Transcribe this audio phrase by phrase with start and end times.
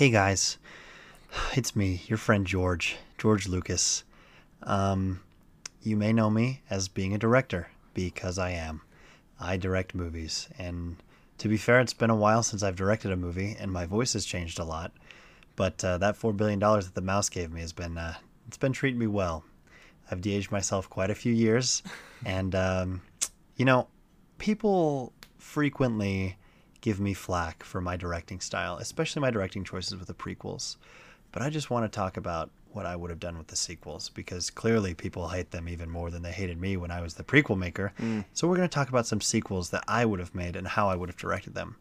[0.00, 0.56] Hey guys,
[1.54, 4.02] it's me, your friend George, George Lucas.
[4.62, 5.20] Um,
[5.82, 8.80] you may know me as being a director because I am.
[9.38, 10.96] I direct movies, and
[11.36, 14.14] to be fair, it's been a while since I've directed a movie, and my voice
[14.14, 14.90] has changed a lot.
[15.54, 18.14] But uh, that four billion dollars that the mouse gave me has been uh,
[18.48, 19.44] it's been treating me well.
[20.10, 21.82] I've de-aged myself quite a few years,
[22.24, 23.02] and um,
[23.54, 23.86] you know,
[24.38, 26.38] people frequently
[26.80, 30.76] give me flack for my directing style, especially my directing choices with the prequels.
[31.32, 34.10] But I just want to talk about what I would have done with the sequels
[34.10, 37.24] because clearly people hate them even more than they hated me when I was the
[37.24, 37.92] prequel maker.
[38.00, 38.24] Mm.
[38.32, 40.88] So we're going to talk about some sequels that I would have made and how
[40.88, 41.76] I would have directed them.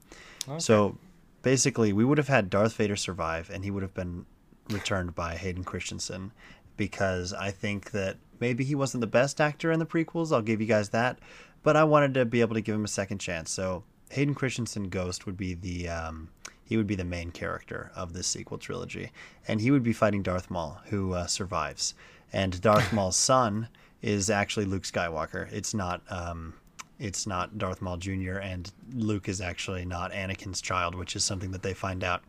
[0.58, 0.98] So
[1.44, 4.26] basically, we would have had Darth Vader survive and he would have been
[4.70, 6.32] returned by Hayden Christensen
[6.76, 10.32] because I think that maybe he wasn't the best actor in the prequels.
[10.32, 11.20] I'll give you guys that.
[11.62, 13.52] But I wanted to be able to give him a second chance.
[13.52, 16.30] So Hayden Christensen Ghost would be the um,
[16.64, 19.12] he would be the main character of this sequel trilogy,
[19.48, 21.94] and he would be fighting Darth Maul, who uh, survives.
[22.32, 23.70] And Darth Maul's son
[24.02, 25.52] is actually Luke Skywalker.
[25.52, 26.54] It's not um,
[27.00, 28.38] it's not Darth Maul Jr.
[28.38, 32.24] and Luke is actually not Anakin's child, which is something that they find out.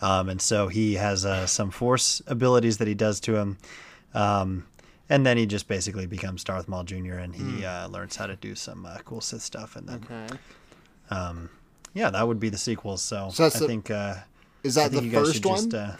[0.00, 3.58] Um, and so he has uh, some Force abilities that he does to him.
[4.14, 4.66] Um,
[5.08, 7.14] and then he just basically becomes Darth Maul Jr.
[7.14, 9.74] and he uh, learns how to do some uh, cool Sith stuff.
[9.76, 10.36] And then, Okay.
[11.10, 11.50] Um,
[11.94, 13.02] yeah, that would be the sequels.
[13.02, 14.14] So, So that's I the- think uh,
[14.62, 15.56] Is that think the you guys first should one?
[15.56, 15.74] just.
[15.74, 15.96] Uh,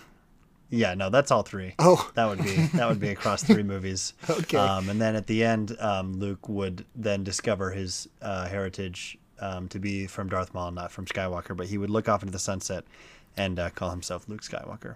[0.70, 1.74] yeah, no, that's all three.
[1.78, 2.10] Oh.
[2.14, 4.14] that would be that would be across three movies.
[4.30, 4.56] Okay.
[4.56, 9.68] Um, and then at the end, um, Luke would then discover his uh, heritage um,
[9.68, 11.54] to be from Darth Maul, not from Skywalker.
[11.54, 12.84] But he would look off into the sunset
[13.36, 14.94] and uh, call himself Luke Skywalker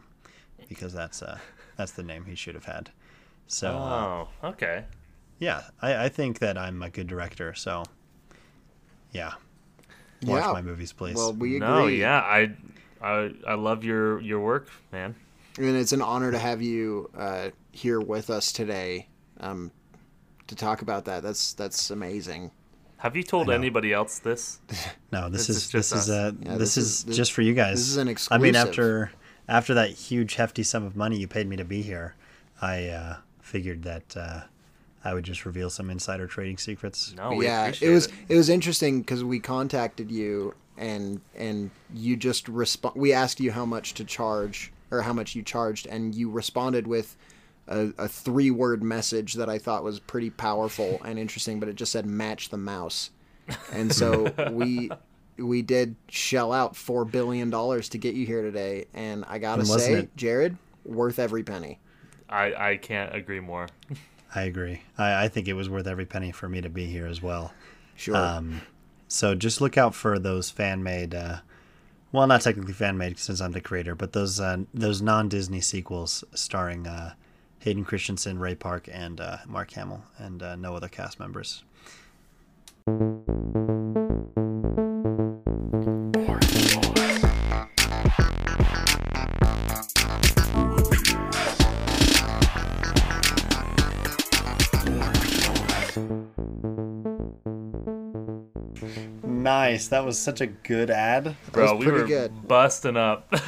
[0.66, 1.38] because that's uh,
[1.76, 2.88] that's the name he should have had.
[3.46, 4.84] So uh, Oh, okay.
[5.38, 7.52] yeah, I, I think that I'm a good director.
[7.52, 7.84] So
[9.12, 9.34] yeah,
[10.26, 10.52] watch Yeah.
[10.52, 11.16] my movies, please.
[11.16, 11.68] Well, we agree.
[11.68, 12.50] No, yeah, I,
[13.02, 15.14] I, I love your your work, man.
[15.58, 19.08] And it's an honor to have you uh, here with us today
[19.40, 19.70] um,
[20.48, 21.22] to talk about that.
[21.22, 22.50] That's that's amazing.
[22.98, 24.58] Have you told anybody else this?
[25.12, 27.16] No, this, This is is this just is uh Yeah, this, this is, is- this-
[27.16, 27.78] just for you guys.
[27.78, 28.40] this is an exclusive.
[28.40, 29.12] I mean, after
[29.48, 32.14] after that huge hefty sum of money you paid me to be here,
[32.60, 34.40] I uh, figured that uh,
[35.06, 37.14] I would just reveal some insider trading secrets.
[37.16, 38.12] No, we yeah, it was it.
[38.30, 42.96] it was interesting because we contacted you and and you just respond.
[42.96, 46.86] We asked you how much to charge or how much you charged, and you responded
[46.88, 47.16] with
[47.68, 51.60] a, a three word message that I thought was pretty powerful and interesting.
[51.60, 53.10] But it just said "match the mouse,"
[53.72, 54.90] and so we.
[55.38, 59.60] We did shell out four billion dollars to get you here today, and I gotta
[59.60, 61.78] And say, it- Jared, worth every penny.
[62.30, 63.68] I, I can't agree more.
[64.36, 64.82] I agree.
[64.98, 67.54] I, I think it was worth every penny for me to be here as well.
[67.96, 68.14] Sure.
[68.14, 68.60] Um,
[69.08, 71.14] so just look out for those fan made.
[71.14, 71.38] Uh,
[72.12, 75.62] well, not technically fan made since I'm the creator, but those uh, those non Disney
[75.62, 77.14] sequels starring uh,
[77.60, 81.64] Hayden Christensen, Ray Park, and uh, Mark Hamill, and uh, no other cast members.
[99.46, 99.86] Nice.
[99.88, 101.36] That was such a good ad.
[101.52, 102.48] Bro, was we were good.
[102.48, 103.32] busting up.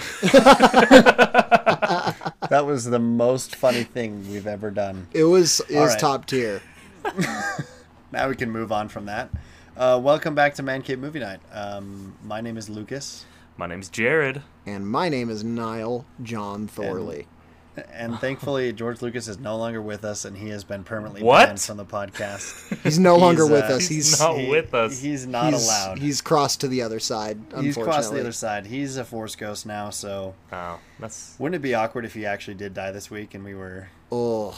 [2.51, 5.09] That was the most funny thing we've ever done.
[5.13, 5.99] it was it was right.
[5.99, 6.63] top tier.
[8.13, 9.29] Now we can move on from that.
[9.77, 11.41] Uh, welcome back to Man Cave Movie Night.
[11.53, 13.27] Um, my name is Lucas,
[13.59, 14.43] My name's Jared.
[14.65, 17.19] And my name is Niall John Thorley.
[17.19, 17.38] and
[18.21, 21.47] thankfully George Lucas is no longer with us, and he has been permanently What?
[21.47, 22.79] banned from the podcast.
[22.83, 23.89] He's no longer He's, with uh, us.
[23.89, 25.01] He's he's not with us.
[25.01, 25.99] He's not he's, allowed.
[25.99, 27.39] He's crossed to the other side.
[27.39, 28.67] He's Unfortunately, crossed the other side.
[28.67, 32.55] He's a Force ghost now, so Oh, that's wouldn't it be awkward if he actually
[32.55, 34.55] did die this week and we were Oh,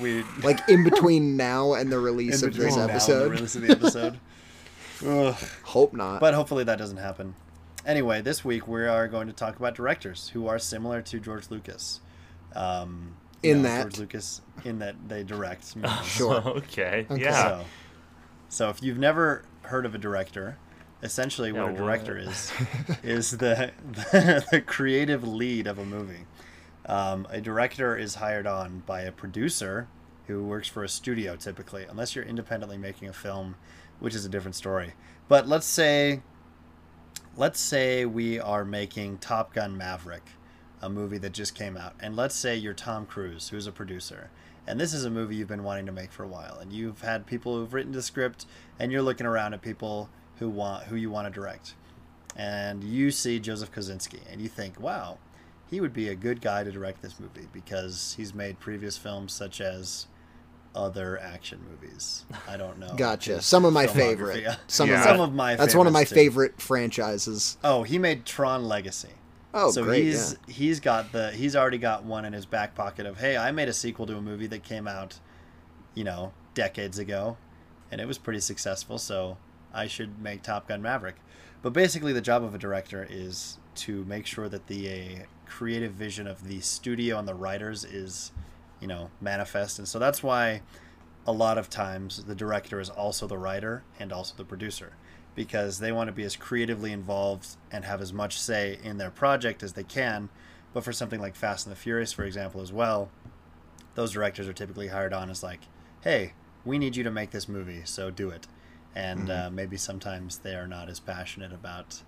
[0.00, 3.30] we like in between now and the release of this now and the episode.
[3.32, 4.18] release of the episode.
[5.06, 5.36] Ugh.
[5.64, 6.20] Hope not.
[6.20, 7.34] But hopefully that doesn't happen.
[7.86, 11.50] Anyway, this week we are going to talk about directors who are similar to George
[11.50, 12.00] Lucas.
[12.54, 15.74] Um, In know, that- George Lucas, in that they direct.
[16.04, 16.42] sure.
[16.46, 17.06] okay.
[17.10, 17.22] Okay.
[17.22, 17.42] Yeah.
[17.42, 17.64] So,
[18.48, 20.58] so if you've never heard of a director,
[21.02, 22.50] essentially what a director is
[23.02, 26.26] is the, the the creative lead of a movie.
[26.86, 29.88] Um, a director is hired on by a producer
[30.26, 33.56] who works for a studio typically, unless you're independently making a film,
[34.00, 34.94] which is a different story.
[35.28, 36.22] But let's say
[37.36, 40.24] let's say we are making Top Gun Maverick,
[40.80, 44.30] a movie that just came out, and let's say you're Tom Cruise, who's a producer,
[44.66, 47.00] and this is a movie you've been wanting to make for a while, and you've
[47.00, 48.46] had people who've written the script,
[48.78, 50.08] and you're looking around at people
[50.38, 51.74] who want who you want to direct,
[52.36, 55.18] and you see Joseph Kosinski, and you think, wow,
[55.70, 59.32] he would be a good guy to direct this movie because he's made previous films
[59.32, 60.06] such as
[60.74, 62.24] other action movies.
[62.46, 62.92] I don't know.
[62.96, 63.40] Gotcha.
[63.42, 64.46] Some of my favorite.
[64.68, 64.98] Some Yeah.
[64.98, 66.14] of Some my, of my That's one of my too.
[66.14, 67.56] favorite franchises.
[67.64, 69.08] Oh, he made Tron Legacy.
[69.54, 70.04] Oh, so great!
[70.04, 70.54] he's yeah.
[70.54, 73.68] he's got the he's already got one in his back pocket of hey I made
[73.68, 75.20] a sequel to a movie that came out,
[75.94, 77.36] you know, decades ago,
[77.90, 78.98] and it was pretty successful.
[78.98, 79.38] So
[79.72, 81.16] I should make Top Gun Maverick.
[81.62, 85.92] But basically, the job of a director is to make sure that the uh, creative
[85.92, 88.32] vision of the studio and the writers is,
[88.80, 89.78] you know, manifest.
[89.78, 90.62] And so that's why
[91.26, 94.94] a lot of times the director is also the writer and also the producer
[95.38, 99.08] because they want to be as creatively involved and have as much say in their
[99.08, 100.28] project as they can.
[100.74, 103.08] But for something like Fast and the Furious, for example, as well,
[103.94, 105.60] those directors are typically hired on as like,
[106.00, 106.32] hey,
[106.64, 108.48] we need you to make this movie, so do it.
[108.96, 112.02] And uh, maybe sometimes they are not as passionate about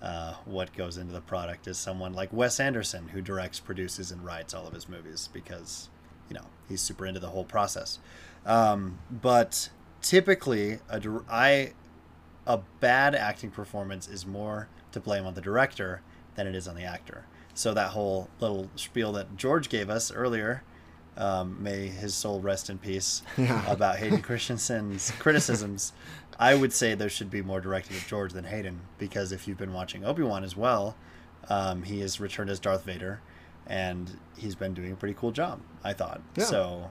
[0.00, 4.24] uh, what goes into the product as someone like Wes Anderson, who directs, produces, and
[4.24, 5.90] writes all of his movies because,
[6.30, 7.98] you know, he's super into the whole process.
[8.46, 9.68] Um, but
[10.00, 11.72] typically, a, I
[12.54, 16.02] a bad acting performance is more to blame on the director
[16.34, 17.24] than it is on the actor.
[17.54, 20.62] So that whole little spiel that George gave us earlier,
[21.16, 23.70] um, may his soul rest in peace, Yeah.
[23.70, 25.92] about Hayden Christensen's criticisms,
[26.38, 29.58] I would say there should be more directed at George than Hayden because if you've
[29.58, 30.96] been watching Obi Wan as well,
[31.48, 33.20] um, he has returned as Darth Vader,
[33.66, 35.60] and he's been doing a pretty cool job.
[35.84, 36.44] I thought Yeah.
[36.44, 36.90] so.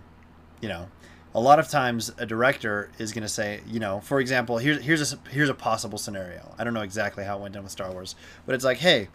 [0.62, 0.90] You know,
[1.36, 4.82] a lot of times a director is going to say, you know, for example, here's
[4.82, 6.56] here's a here's a possible scenario.
[6.58, 8.16] I don't know exactly how it went down with Star Wars,
[8.46, 9.10] but it's like, hey,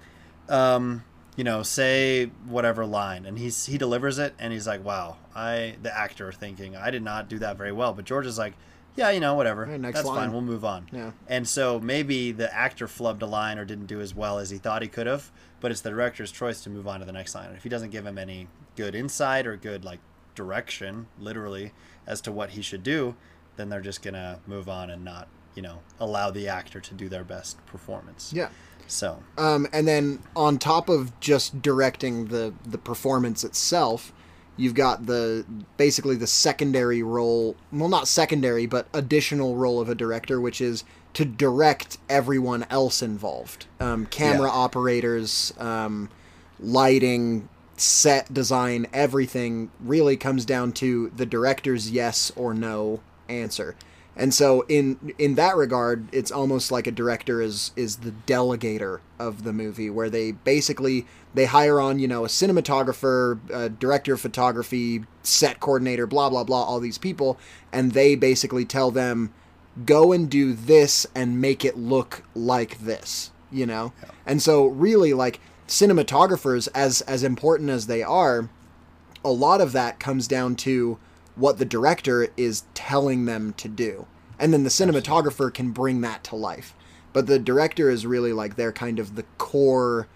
[0.48, 1.04] um,
[1.36, 5.76] you know, say whatever line, and he's he delivers it, and he's like, wow, I
[5.82, 8.54] the actor thinking I did not do that very well, but George is like,
[8.94, 10.16] yeah, you know, whatever, that's line.
[10.16, 10.86] fine, we'll move on.
[10.92, 11.10] Yeah.
[11.26, 14.58] And so maybe the actor flubbed a line or didn't do as well as he
[14.58, 17.34] thought he could have, but it's the director's choice to move on to the next
[17.34, 17.48] line.
[17.48, 18.46] And if he doesn't give him any
[18.76, 19.98] good insight or good like
[20.36, 21.72] direction, literally,
[22.06, 23.14] as to what he should do,
[23.56, 27.08] then they're just gonna move on and not, you know, allow the actor to do
[27.08, 28.32] their best performance.
[28.34, 28.48] Yeah.
[28.86, 34.12] So Um, and then on top of just directing the the performance itself,
[34.56, 35.44] you've got the
[35.78, 37.56] basically the secondary role.
[37.72, 40.84] Well, not secondary, but additional role of a director, which is
[41.14, 43.66] to direct everyone else involved.
[43.80, 44.54] Um, camera Yeah.
[44.56, 46.10] operators, um,
[46.60, 53.76] lighting, set design, everything really comes down to the director's yes or no answer.
[54.16, 59.00] And so in in that regard, it's almost like a director is is the delegator
[59.18, 64.14] of the movie where they basically they hire on, you know, a cinematographer, a director
[64.14, 67.38] of photography, set coordinator, blah blah blah, all these people,
[67.72, 69.34] and they basically tell them
[69.84, 73.92] go and do this and make it look like this, you know?
[74.24, 78.48] And so really like cinematographers as as important as they are,
[79.24, 80.98] a lot of that comes down to
[81.36, 84.06] what the director is telling them to do.
[84.38, 86.74] And then the cinematographer can bring that to life.
[87.12, 90.08] But the director is really like they're kind of the core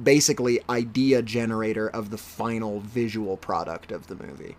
[0.00, 4.56] basically idea generator of the final visual product of the movie.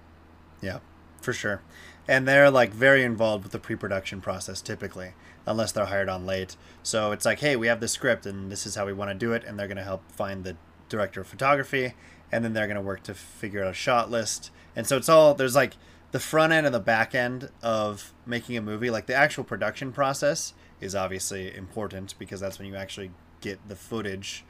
[0.62, 0.80] Yeah,
[1.22, 1.62] for sure.
[2.08, 5.14] And they're like very involved with the pre-production process typically,
[5.46, 6.56] unless they're hired on late.
[6.84, 9.16] So it's like, hey, we have this script and this is how we want to
[9.16, 10.56] do it, and they're going to help find the
[10.90, 11.94] director of photography,
[12.32, 14.52] and then they're going to work to figure out a shot list.
[14.76, 15.74] And so it's all there's like
[16.12, 18.90] the front end and the back end of making a movie.
[18.90, 23.76] Like the actual production process is obviously important because that's when you actually get the
[23.76, 24.44] footage,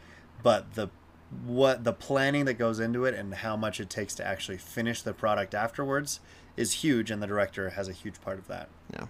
[0.43, 0.89] but the
[1.45, 5.01] what the planning that goes into it and how much it takes to actually finish
[5.03, 6.19] the product afterwards
[6.57, 9.05] is huge and the director has a huge part of that Yeah.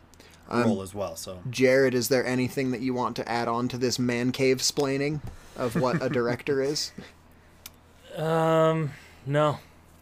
[0.49, 3.77] Role as well so Jared, is there anything that you want to add on to
[3.77, 5.21] this man cave splaining
[5.55, 6.91] of what a director is?
[8.17, 8.91] Um,
[9.25, 9.59] no,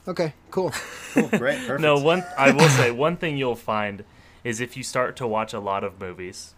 [0.07, 0.71] Okay, cool.
[1.13, 1.97] cool great perfect no.
[1.99, 4.05] One, I will say one thing you'll find
[4.43, 6.53] is if you start to watch a lot of movies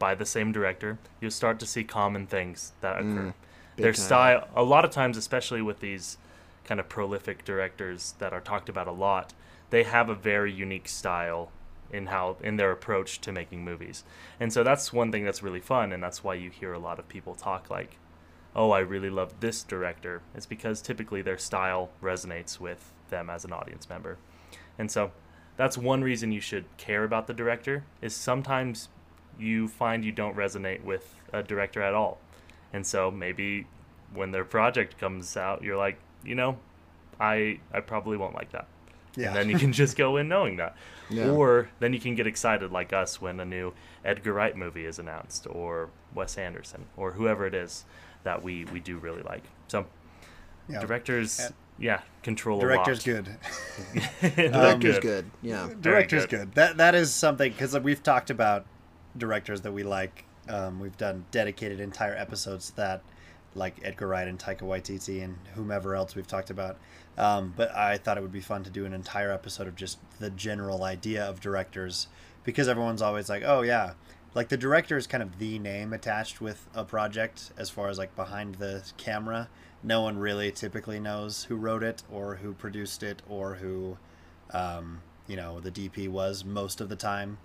[0.00, 3.34] by the same director, you'll start to see common things that occur.
[3.76, 4.04] Their time.
[4.04, 6.18] style, a lot of times, especially with these
[6.64, 9.32] kind of prolific directors that are talked about a lot,
[9.70, 11.52] they have a very unique style
[11.92, 14.04] in how in their approach to making movies.
[14.38, 16.98] And so that's one thing that's really fun and that's why you hear a lot
[16.98, 17.98] of people talk like,
[18.54, 23.44] "Oh, I really love this director." It's because typically their style resonates with them as
[23.44, 24.18] an audience member.
[24.78, 25.12] And so
[25.56, 28.88] that's one reason you should care about the director is sometimes
[29.38, 32.18] you find you don't resonate with a director at all.
[32.72, 33.66] And so maybe
[34.12, 36.58] when their project comes out, you're like, you know,
[37.20, 38.68] I I probably won't like that.
[39.18, 39.28] Yeah.
[39.28, 40.76] And then you can just go in knowing that.
[41.10, 41.30] Yeah.
[41.30, 44.98] Or then you can get excited like us when a new Edgar Wright movie is
[44.98, 47.84] announced or Wes Anderson or whoever it is
[48.24, 49.42] that we, we do really like.
[49.68, 49.86] So
[50.68, 50.80] Yeah.
[50.80, 53.24] Directors, And- yeah, control Director's a lot.
[53.24, 53.36] good.
[54.20, 55.30] Director's Director's good.
[55.42, 55.68] Yeah.
[55.80, 56.38] Director's good.
[56.40, 56.54] good.
[56.54, 58.66] That that is something because we've talked about
[59.16, 60.24] directors that we like.
[60.48, 63.02] Um, we've done dedicated entire episodes to that,
[63.54, 66.78] like Edgar Wright and Taika Waititi and whomever else we've talked about.
[67.18, 69.98] Um, but I thought it would be fun to do an entire episode of just
[70.20, 72.06] the general idea of directors
[72.44, 73.94] because everyone's always like, oh yeah,
[74.34, 77.98] like the director is kind of the name attached with a project as far as
[77.98, 79.48] like behind the camera.
[79.82, 83.98] No one really typically knows who wrote it or who produced it or who
[84.52, 87.38] um, you know the DP was most of the time,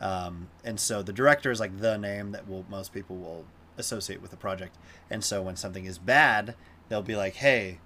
[0.00, 3.44] um, and so the director is like the name that will most people will
[3.78, 4.76] associate with the project.
[5.08, 6.54] And so when something is bad,
[6.88, 7.78] they'll be like, "Hey,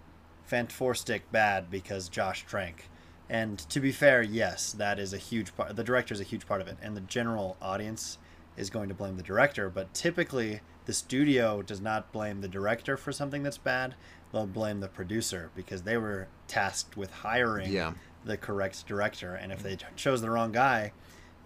[0.50, 2.88] Fant Four Stick bad because Josh Trank."
[3.28, 5.74] And to be fair, yes, that is a huge part.
[5.76, 8.18] The director is a huge part of it, and the general audience
[8.56, 9.70] is going to blame the director.
[9.70, 13.94] But typically, the studio does not blame the director for something that's bad.
[14.32, 17.94] They'll blame the producer because they were tasked with hiring Yeah.
[18.24, 20.92] the correct director, and if they chose the wrong guy,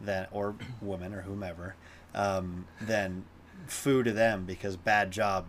[0.00, 1.76] then or woman or whomever,
[2.14, 3.24] um, then
[3.66, 5.46] foo to them because bad job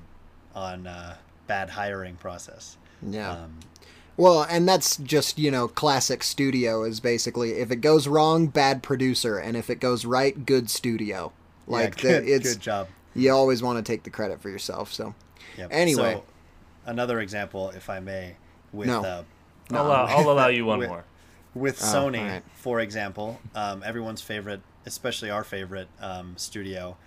[0.53, 1.15] on uh,
[1.47, 2.77] bad hiring process.
[3.01, 3.31] Yeah.
[3.31, 3.59] Um,
[4.17, 8.83] Well, and that's just, you know, classic studio is basically if it goes wrong, bad
[8.83, 11.31] producer, and if it goes right, good studio.
[11.67, 12.87] Like yeah, the, good, it's good job.
[13.15, 14.91] you always want to take the credit for yourself.
[14.93, 15.13] So
[15.57, 15.69] Yep.
[15.71, 16.13] Anyway.
[16.15, 16.23] So,
[16.85, 18.35] another example, if I may,
[18.73, 19.01] with No.
[19.03, 19.23] uh,
[19.71, 21.03] I'll, allow, I'll allow you one With- more.
[21.55, 26.97] with Oh, Sony, for example, um, everyone's favorite, especially our favorite um, studio.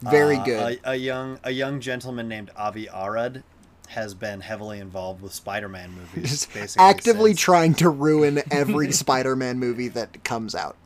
[0.00, 0.78] very uh, good.
[0.84, 3.42] A, a young a young gentleman named Avi Arad
[3.88, 6.48] has been heavily involved with Spider-Man movies.
[6.78, 10.76] Actively since- trying to ruin every Spider-Man movie that comes out.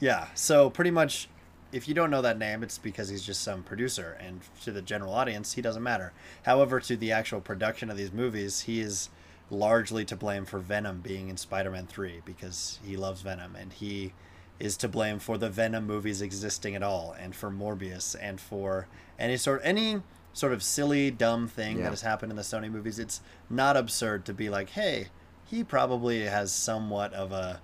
[0.00, 0.28] Yeah.
[0.34, 1.28] So pretty much,
[1.72, 4.82] if you don't know that name, it's because he's just some producer, and to the
[4.82, 6.12] general audience, he doesn't matter.
[6.44, 9.10] However, to the actual production of these movies, he is
[9.50, 14.12] largely to blame for Venom being in Spider-Man Three because he loves Venom, and he
[14.58, 18.86] is to blame for the Venom movies existing at all, and for Morbius, and for
[19.18, 20.02] any sort any
[20.38, 21.84] sort of silly, dumb thing Yeah.
[21.84, 22.98] that has happened in the Sony movies.
[23.00, 25.08] It's not absurd to be like, hey,
[25.44, 27.60] he probably has somewhat of a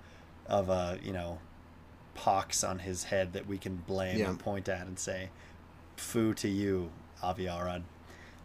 [0.46, 1.38] of a you know
[2.14, 4.30] pox on his head that we can blame Yeah.
[4.30, 5.30] and point at and say,
[5.96, 6.90] "Foo to you,
[7.22, 7.84] Avi Arad."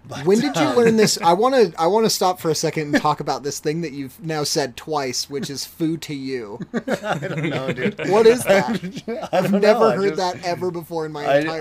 [0.07, 1.19] But, When did you um, learn this?
[1.21, 3.81] I want to I want to stop for a second and talk about this thing
[3.81, 8.09] that you've now said twice, which is "foo to you." I don't know, dude.
[8.09, 9.29] What is that?
[9.31, 11.59] I I've never know, heard just- that ever before in my I, entire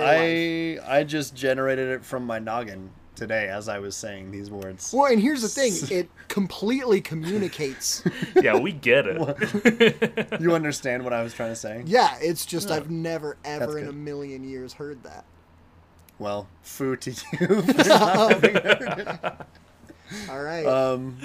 [0.78, 0.84] life.
[0.88, 4.94] I I just generated it from my noggin today as I was saying these words.
[4.96, 8.02] Well, and here's the thing: it completely communicates.
[8.40, 10.40] Yeah, we get it.
[10.40, 11.82] You understand what I was trying to say?
[11.84, 13.94] Yeah, it's just I've never ever in good.
[13.94, 15.24] a million years heard that.
[16.18, 17.62] Well, foo to you.
[17.62, 20.28] for not having heard it.
[20.30, 20.64] All right.
[20.66, 21.18] um,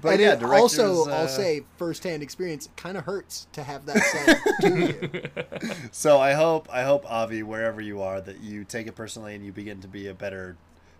[0.00, 3.84] but and yeah, also, directors, I'll uh, say, firsthand experience kind of hurts to have
[3.86, 5.70] that said to you.
[5.92, 9.44] So I hope I hope Avi, wherever you are, that you take it personally and
[9.44, 10.56] you begin to be a better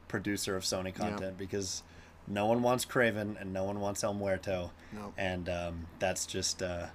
[0.09, 1.83] producer of Sony content because
[2.27, 5.15] no one wants Kraven and no one wants El Muerto, No.
[5.17, 6.87] and um, that's just uh,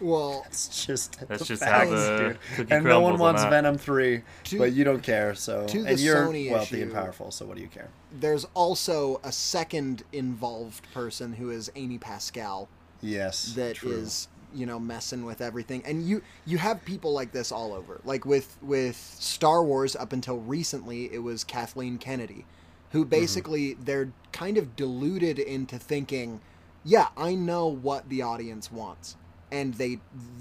[0.00, 2.72] Well, it's just That's the just facts, how the dude.
[2.72, 3.44] and no one crumbles on wants.
[3.44, 5.34] Venom three, To- but you don't care.
[5.34, 7.88] So to and the you're Sony wealthy and powerful, so what do you care?
[8.20, 12.68] there's also a second involved person who is Amy Pascal
[13.00, 14.60] Yes, that is true.
[14.60, 18.24] you know messing with everything and you you have people like this all over like
[18.24, 22.98] with with star wars up until recently it was kathleen kennedy Mm-hmm.
[22.98, 26.40] who basically they're kind of deluded into thinking
[26.84, 29.16] yeah i know what the audience wants
[29.50, 29.98] and they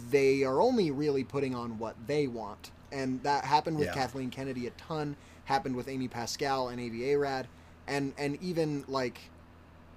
[0.09, 3.93] they are only really putting on what they want and that happened with Yeah.
[3.93, 7.47] kathleen kennedy a ton happened with amy pascal and Avi Arad
[7.87, 9.19] and and even like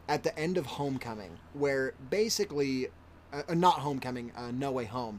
[0.09, 2.89] at the end of Homecoming, where basically,
[3.33, 5.19] uh, uh, not Homecoming, uh, No Way Home,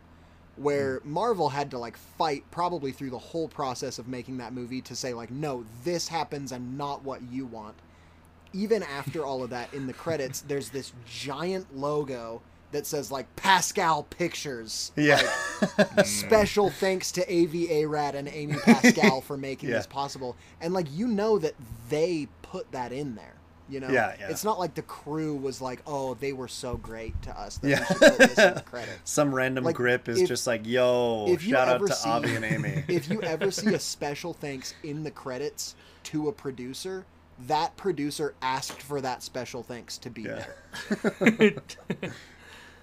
[0.56, 4.82] where Marvel had to like fight probably through the whole process of making that movie
[4.82, 7.76] to say like, no, this happens and not what you want.
[8.54, 13.34] Even after all of that, in the credits, there's this giant logo that says like
[13.36, 14.92] Pascal Pictures.
[14.96, 15.16] Yeah.
[15.16, 15.26] Like,
[15.62, 16.06] mm.
[16.06, 19.78] special thanks to Avi Arad and Amy Pascal for making Yeah.
[19.78, 20.36] this possible.
[20.62, 21.54] And like you know that
[21.90, 23.34] they put that in there.
[23.70, 24.30] You know, Yeah, yeah.
[24.30, 27.68] it's not like the crew was like, "Oh, they were so great to us that
[27.70, 27.80] Yeah.
[27.82, 30.66] we should put this in the credits." Some random Like, grip is if- just like,
[30.66, 32.86] yo, if you shout out ever to see- Avi and Amy.
[32.88, 37.06] if you ever see a special thanks in the credits to a producer,
[37.48, 40.46] that producer asked for that special thanks to be Yeah.
[40.90, 41.54] there.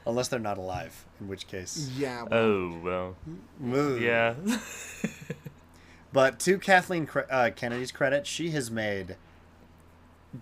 [0.06, 1.90] Unless they're not alive, in which case.
[1.96, 2.24] Yeah.
[2.24, 3.16] well, oh well,
[3.58, 3.98] Moo.
[3.98, 4.34] yeah.
[6.12, 9.16] But to Kathleen uh, Kennedy's credit, she has made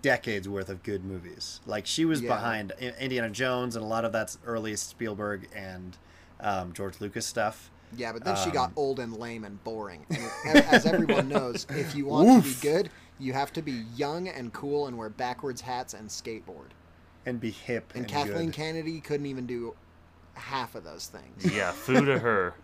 [0.01, 1.61] decades worth of good movies.
[1.65, 2.29] Like she was Yeah.
[2.35, 5.97] behind Indiana Jones and a lot of that's early Spielberg and
[6.39, 7.71] um, George Lucas stuff.
[7.95, 10.05] Yeah, but then she got Um, old and lame and boring.
[10.45, 12.89] And as everyone knows, if you want to be good,
[13.19, 16.69] you have to be young and cool and wear backwards hats and skateboard.
[17.25, 18.55] And be hip And and, Kathleen good.
[18.55, 19.75] Kennedy couldn't even do
[20.33, 21.53] half of those things.
[21.53, 22.55] Yeah, foo to her.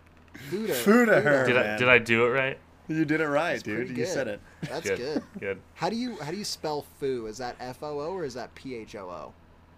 [0.50, 1.46] Food to, Food to her.
[1.46, 2.58] Did I did I do it right?
[2.88, 3.96] You did it right, That's dude.
[3.96, 4.40] You said it.
[4.62, 4.98] That's Good.
[4.98, 5.22] good.
[5.38, 5.60] Good.
[5.74, 7.26] How do you how do you spell foo?
[7.26, 9.32] Is that F O O or is that P H O O?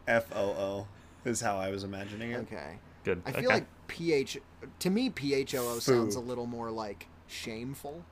[0.08, 0.86] F O O
[1.24, 2.38] is how I was imagining it.
[2.38, 2.78] Okay.
[3.04, 3.22] Good.
[3.26, 3.54] I feel okay.
[3.54, 4.38] like P H
[4.78, 8.04] to me P H O O sounds a little more like shameful.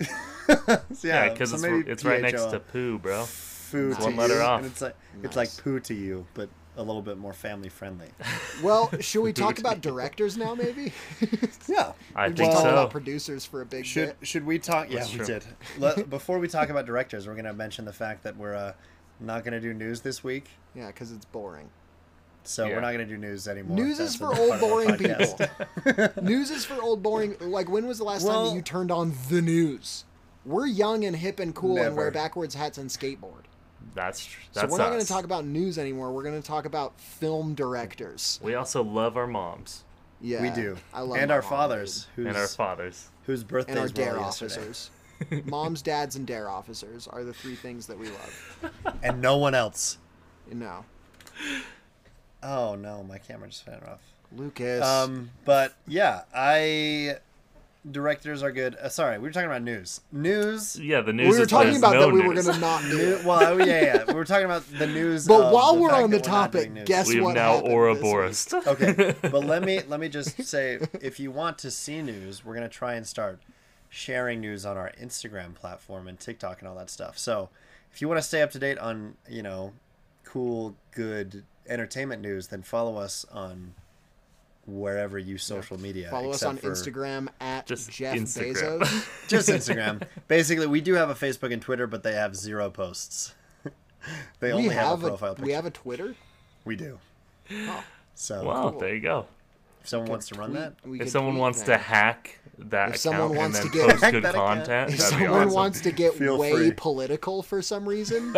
[1.02, 3.26] Yeah, because so it's, it's right next to poo, bro.
[3.64, 3.98] Foo Nice.
[3.98, 4.58] to One letter you, off.
[4.62, 8.08] And it's like it's like poo to you, but a little bit more family friendly.
[8.62, 10.92] Well, should we talk about directors now maybe?
[11.68, 11.92] yeah.
[12.16, 12.70] I we think just talked so.
[12.70, 14.26] about producers for a big Should bit.
[14.26, 14.90] should we talk?
[14.90, 15.26] Yeah, That's we true.
[15.26, 15.44] did.
[15.78, 18.72] Let, before we talk about directors, we're gonna mention the fact that we're uh,
[19.20, 20.48] not gonna do news this week.
[20.74, 21.70] Yeah, because it's boring.
[22.42, 22.74] So Yeah.
[22.74, 23.76] we're not gonna do news anymore.
[23.76, 25.38] News is for old boring people.
[26.22, 27.36] news is for old boring.
[27.40, 30.04] Like when was the last time that you turned on the news?
[30.44, 33.44] We're young and hip and cool and wear backwards hats and skateboard.
[33.94, 36.12] That's tr- So we're not going to talk about news anymore.
[36.12, 38.40] We're going to talk about film directors.
[38.42, 39.84] We also love our moms
[40.20, 43.10] Yeah, we do, I love and our mom, fathers, whose and our fathers.
[43.26, 43.48] whose dude.
[43.48, 44.90] birthdays and our dare officers.
[45.44, 48.72] Moms, dads, and dare officers are the three things that we love.
[49.02, 49.98] and no one else.
[50.52, 50.84] No,
[52.42, 54.00] Oh no, my camera just went off.
[54.36, 54.84] Lucas.
[54.84, 57.18] Um, but yeah, I
[57.90, 58.74] directors are good.
[58.76, 60.00] Uh, sorry, we were talking about news.
[60.10, 60.78] News.
[60.78, 61.30] Yeah, the news.
[61.30, 63.58] we were is talking about no that we were going to not do New, well,
[63.58, 65.26] yeah, yeah, we were talking about the news.
[65.26, 66.86] But while we're on the we're topic, news.
[66.86, 68.44] guess We've what now happened Ouroboros.
[68.46, 72.44] this okay, but let me let me just say, if you want to see news,
[72.44, 73.40] we're gonna try and start
[73.88, 77.18] sharing news on our Instagram platform and TikTok and all that stuff.
[77.18, 77.50] So,
[77.92, 79.72] if you want to stay up to date on you know
[80.24, 83.74] cool, good entertainment news, then follow us on
[84.66, 86.08] wherever you social media.
[86.10, 88.80] Follow us on for- Instagram at Just Jeff Instagram.
[88.80, 89.08] Bezos.
[89.28, 90.02] Just Instagram.
[90.28, 93.34] Basically, we do have a Facebook and Twitter, but they have zero posts.
[94.40, 95.46] they we only have, have a a, profile picture.
[95.46, 96.14] we have a Twitter.
[96.64, 96.98] We do.
[97.52, 97.84] Oh,
[98.14, 98.80] So Wow, Cool.
[98.80, 99.26] there you go.
[99.82, 100.60] if someone wants to run tweet-
[101.00, 101.66] that, If someone wants that.
[101.66, 104.90] to hack that If someone account wants and to then get- post good that content,
[104.92, 105.54] If that'd be someone awesome.
[105.54, 106.72] wants to get Feel way free.
[106.74, 108.32] political for some reason,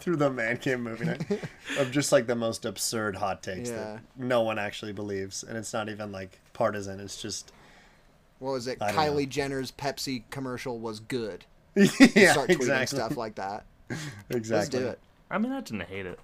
[0.00, 1.24] through the man cave movie night
[1.78, 3.76] of just like the most absurd hot takes Yeah.
[3.76, 7.00] that no one actually believes, and it's not even like partisan.
[7.00, 7.52] It's just
[8.38, 8.80] what was it?
[8.80, 9.28] I Kylie.
[9.28, 11.44] Jenner's Pepsi commercial was good.
[11.74, 11.86] yeah,
[12.32, 13.64] Start tweeting exactly, stuff like that.
[14.30, 14.50] exactly.
[14.50, 14.98] Let's do it.
[15.30, 16.18] I mean, I didn't hate it.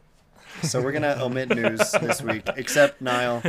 [0.63, 3.43] So we're gonna omit news this week, except Niall.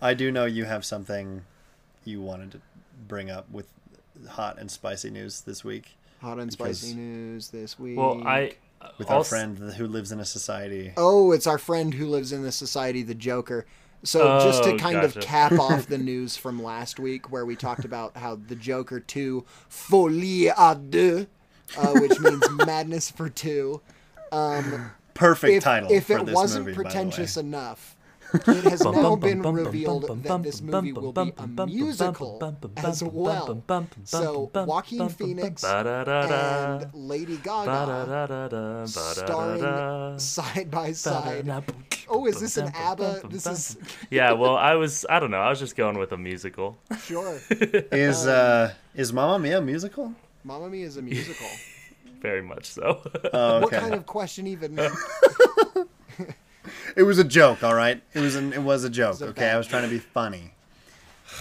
[0.00, 1.44] I do know you have something
[2.04, 2.60] you wanted to
[3.06, 3.66] bring up with
[4.30, 7.96] hot and spicy news this week Hot and Because- spicy news this week.
[7.98, 8.54] Well, I
[8.98, 10.92] with our friend who lives in a society.
[10.96, 13.66] Oh, it's our friend who lives in the society, the Joker.
[14.04, 17.56] So just to Oh, kind of cap off the news from last week, where we
[17.56, 21.26] talked about how the Joker Two, Folie à deux,
[21.76, 23.80] uh, which means madness for two.
[24.30, 25.90] Um, Perfect if, title.
[25.90, 27.40] if for it this wasn't movie, by the pretentious way.
[27.40, 27.96] enough,
[28.34, 31.68] it has now been bum, bum, revealed that this movie will be a bum, bum,
[31.68, 33.46] musical bum, bum, as bum, bum, well.
[33.46, 41.64] bum, bum, So Joaquin bum, bum, Phoenix and Lady Gaga starring side by side.
[42.10, 43.28] Oh, is this an Bum, bum, ABBA?
[43.28, 43.76] This is.
[44.10, 45.40] Yeah, well, I was I don't know.
[45.40, 46.78] I was just going with a musical.
[47.02, 47.38] sure.
[47.50, 50.14] Is uh is Mamma Mia a musical?
[50.44, 51.46] Mamma Mia is a musical.
[52.20, 53.00] Very much so.
[53.32, 54.78] Oh, What kind of question even?
[56.96, 58.02] It was a joke, all right.
[58.14, 59.20] It was an it was a joke.
[59.20, 60.52] a okay, I was trying to be funny.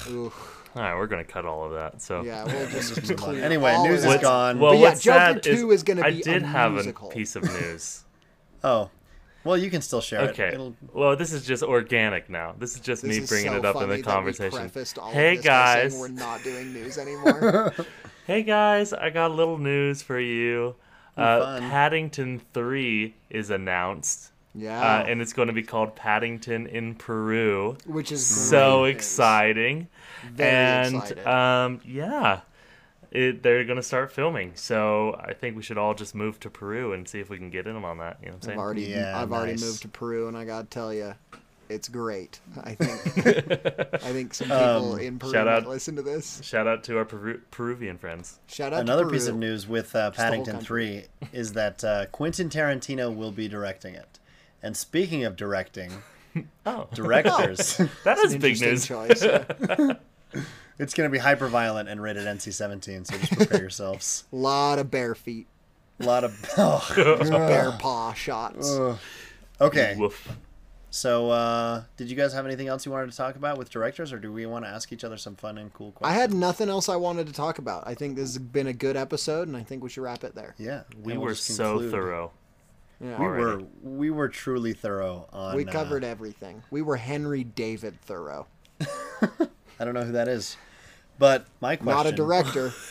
[0.10, 0.32] Ooh,
[0.76, 2.02] All right, we're gonna cut all of that.
[2.02, 3.18] So yeah, we'll just move on.
[3.18, 4.22] clear Anyway, all news is that.
[4.22, 4.60] gone.
[4.60, 7.10] Well, But yeah, what's Joker 2 is gonna I be a did have musical.
[7.10, 8.04] a piece of news.
[8.64, 8.90] Oh,
[9.44, 10.30] well, you can still share it.
[10.32, 10.50] Okay.
[10.54, 12.56] It'll- Well, this is just organic now.
[12.58, 14.14] This is just This me is bringing so it up in funny the that we
[14.14, 14.60] conversation.
[14.60, 17.74] prefaced of Hey this by guys, we're not doing news anymore.
[18.26, 20.76] hey guys, I got a little news for you.
[21.16, 26.96] Uh, Paddington Three is announced, yeah, uh, and it's going to be called Paddington in
[26.96, 27.78] Peru.
[27.86, 29.88] which is so great exciting.
[30.32, 30.50] Very
[30.96, 32.42] and um yeah.
[33.10, 34.52] It, they're gonna start filming.
[34.56, 37.50] So i think we should all just move to peru and see if we can
[37.50, 38.18] get in on that.
[38.22, 38.60] You know what i'm I've saying?
[38.60, 41.14] already, Yeah, I've already moved to Peru, and I gotta tell you,
[41.70, 42.42] it's great.
[42.64, 43.38] I think,
[44.04, 46.42] I think some people Um, in Peru shout might out- listen to this.
[46.44, 48.40] shout out to our Peru- peruvian friends.
[48.48, 52.50] Shout out Another to piece of news with uh, Paddington 3 is that uh, Quentin
[52.50, 54.20] Tarantino will be directing it.
[54.64, 55.92] And speaking of directing,
[56.66, 59.24] oh directors, that is An big news Choice.
[59.24, 59.44] yeah.
[60.80, 64.26] it's going to be hyper violent and rated NC 17, so just prepare yourselves.
[64.32, 65.48] A lot of bare feet.
[66.00, 66.46] A lot of.
[66.58, 68.70] Oh, Bear paw shots.
[69.60, 69.96] okay.
[69.98, 70.28] Woof.
[70.90, 74.14] So, uh, did you guys have anything else you wanted to talk about with directors,
[74.14, 76.16] or do we want to ask each other some fun and cool questions?
[76.18, 77.84] I had nothing else I wanted to talk about.
[77.88, 80.34] I think this has been a good episode, and I think we should wrap it
[80.34, 80.56] there.
[80.58, 81.92] Yeah, We we'll were so conclude.
[81.92, 82.32] thorough.
[83.00, 83.20] Yeah.
[83.20, 83.64] We already.
[83.64, 85.56] were we were truly thorough on.
[85.56, 86.64] We uh, covered everything.
[86.72, 88.48] We were Henry David Thoreau.
[88.82, 90.58] I don't know who that is,
[91.20, 91.96] but my question.
[91.96, 92.74] Not a director.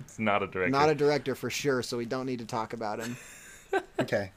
[0.00, 0.70] It's not a director.
[0.70, 3.16] Not a director for sure, so we don't need to talk about him.
[4.00, 4.30] Okay.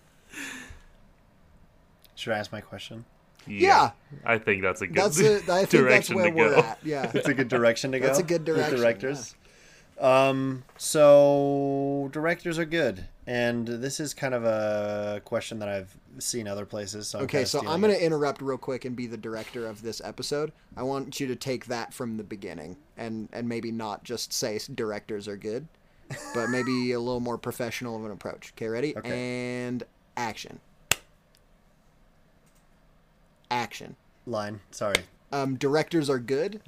[2.16, 3.06] Should I ask my question?
[3.48, 3.92] Yeah.
[4.26, 5.48] I think that's a good That's it.
[5.48, 6.62] I think that's where to we're go.
[6.62, 6.80] at.
[6.84, 7.10] Yeah.
[7.14, 8.08] It's a good direction to go.
[8.08, 9.36] That's a good with direction, Directors.
[10.00, 10.64] Um.
[10.78, 16.66] So directors are good, and this is kind of a question that I've seen other
[16.66, 17.08] places.
[17.08, 19.82] So I'm Okay, so I'm going to interrupt real quick and be the director of
[19.82, 20.52] this episode.
[20.76, 24.60] I want you to take that from the beginning and and maybe not just say
[24.76, 25.66] directors are good,
[26.36, 28.52] but maybe a little more professional of an approach.
[28.58, 28.98] Okay, ready?
[28.98, 29.66] Okay.
[29.66, 29.86] And
[30.18, 30.60] action.
[33.50, 33.96] Action.
[34.26, 34.60] line.
[34.72, 34.96] Sorry.
[35.32, 36.60] Um, directors are good.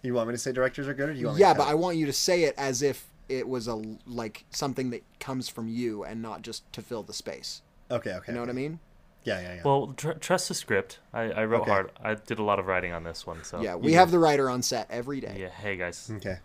[0.00, 1.64] You want me to say directors are good, or do you want me Yeah, but
[1.64, 5.02] cut I want you to say it as if it was a like something that
[5.20, 7.62] comes from you and not just to fill the space.
[7.90, 8.12] Okay.
[8.14, 8.32] Okay.
[8.32, 8.80] You know what I mean?
[9.24, 9.40] Yeah.
[9.40, 9.54] Yeah.
[9.56, 9.62] Yeah.
[9.64, 10.98] Well, tr- trust the script.
[11.12, 11.70] I, I wrote Okay.
[11.70, 11.90] hard.
[12.02, 13.42] I did a lot of writing on this one.
[13.44, 15.36] So Yeah, we have the writer on set every day.
[15.38, 15.48] Yeah.
[15.48, 16.10] Hey guys.
[16.16, 16.38] okay.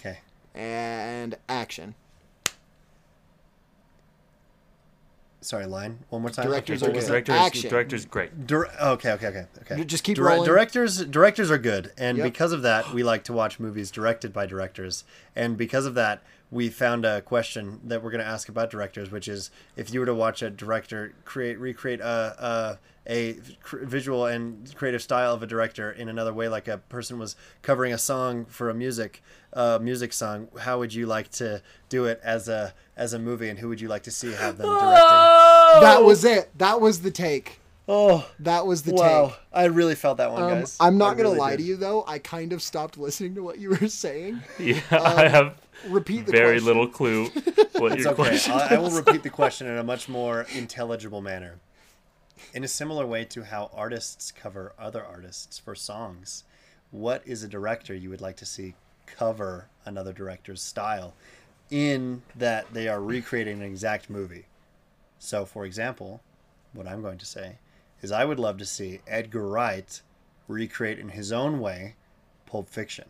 [0.00, 0.18] Okay.
[0.54, 1.94] And action.
[5.40, 5.66] Sorry.
[5.66, 5.98] Line.
[6.08, 6.46] One more time.
[6.46, 7.06] Directors Okay, are good.
[7.06, 7.34] Directors.
[7.36, 7.70] Action.
[7.70, 8.46] Directors great.
[8.46, 9.84] Dir- okay, okay, okay, okay.
[9.84, 10.44] Just keep Dire- rolling.
[10.44, 12.24] Directors, directors are good, and Yep.
[12.24, 15.04] because of that, we like to watch movies directed by directors.
[15.36, 19.10] And because of that, we found a question that we're going to ask about directors,
[19.10, 22.78] which is if you were to watch a director create, recreate a
[23.08, 23.36] a, a
[23.84, 27.92] visual and creative style of a director in another way, like a person was covering
[27.92, 29.22] a song for a music,
[29.54, 33.48] uh, music song, how would you like to do it as a as a movie,
[33.48, 35.82] and who would you like to see have them directing?
[35.82, 36.50] That was it.
[36.58, 37.60] That was the take.
[37.88, 39.28] Oh, That was the wow!
[39.28, 39.36] take.
[39.52, 40.76] I really felt that one, Um, guys.
[40.80, 41.58] I'm not I gonna really lie did.
[41.58, 42.04] to you though.
[42.06, 44.42] I kind of stopped listening to what you were saying.
[44.58, 44.80] Yeah.
[44.90, 45.54] I have
[45.88, 46.66] Repeat the very question.
[46.66, 47.26] little clue
[47.78, 48.14] what It's your okay.
[48.14, 48.52] question.
[48.54, 51.60] I, I will repeat the question in a much more intelligible manner.
[52.54, 56.44] In a similar way to how artists cover other artists for songs,
[56.90, 58.74] what is a director you would like to see
[59.06, 61.14] cover another director's style
[61.70, 64.46] in that they are recreating an exact movie?
[65.18, 66.20] So, for example,
[66.72, 67.58] what I'm going to say
[68.02, 70.00] is I would love to see Edgar Wright
[70.48, 71.94] recreate in his own way
[72.46, 73.06] Pulp Fiction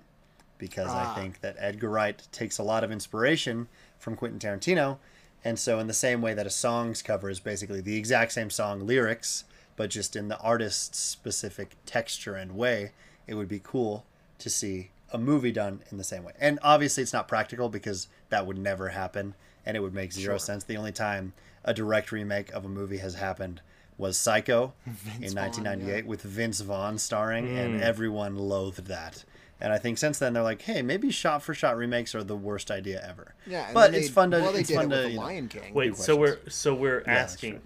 [0.58, 1.12] because Ah.
[1.12, 3.68] I think that Edgar Wright takes a lot of inspiration
[3.98, 4.98] from Quentin Tarantino.
[5.44, 8.50] And so, in the same way that a song's cover is basically the exact same
[8.50, 9.44] song lyrics,
[9.76, 12.92] but just in the artist's specific texture and way,
[13.26, 14.06] it would be cool
[14.38, 16.32] to see a movie done in the same way.
[16.40, 20.38] And obviously, it's not practical because that would never happen and it would make zero
[20.38, 20.64] sense.
[20.64, 21.32] The only time
[21.64, 23.60] a direct remake of a movie has happened
[23.98, 29.24] was Psycho in Vaughn, 1998 with Vince Vaughn starring, and everyone loathed that.
[29.60, 32.36] And I think since then they're like, hey, maybe shot for shot remakes are the
[32.36, 33.34] worst idea ever.
[33.46, 34.40] Yeah, but it's fun to.
[34.40, 35.72] Well, they it's did fun it to, with the you know- Lion King.
[35.74, 37.52] Wait, so we're so we're that's asking.
[37.52, 37.60] true.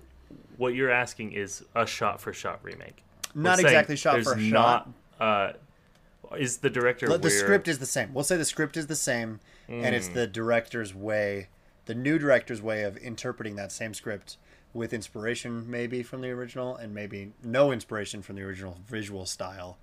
[0.57, 3.03] What you're asking is a shot for shot remake.
[3.35, 4.89] We're Not exactly shot there's for not,
[5.19, 5.55] shot.
[6.31, 8.15] Uh, is the director The, the script is the same.
[8.15, 10.15] We'll say the script is the same, and it's Hmm.
[10.15, 11.49] the director's way,
[11.87, 14.37] the new director's way of interpreting that same script
[14.73, 19.79] with inspiration maybe from the original, and maybe no inspiration from the original visual style,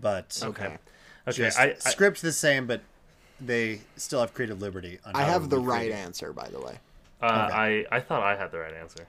[0.00, 0.78] but Okay.
[1.26, 2.80] Okay, just I, I, script the same, but
[3.40, 4.98] they still have creative liberty.
[5.04, 5.94] On I have the right it.
[5.94, 6.78] answer, by the way.
[7.20, 9.06] uh, I I thought I had the right answer.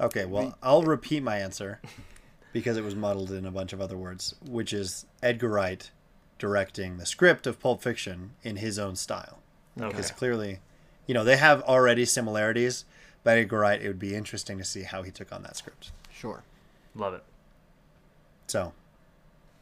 [0.00, 1.80] Okay, well, I'll repeat my answer
[2.52, 5.90] because it was muddled in a bunch of other words, which is Edgar Wright
[6.38, 9.40] directing the script of Pulp Fiction in his own style.
[9.76, 9.88] Okay.
[9.88, 10.60] Because clearly,
[11.06, 12.84] you know, they have already similarities,
[13.24, 15.92] but Edgar Wright, it would be interesting to see how he took on that script.
[16.12, 16.42] Sure.
[16.94, 17.22] Love it.
[18.46, 18.72] So,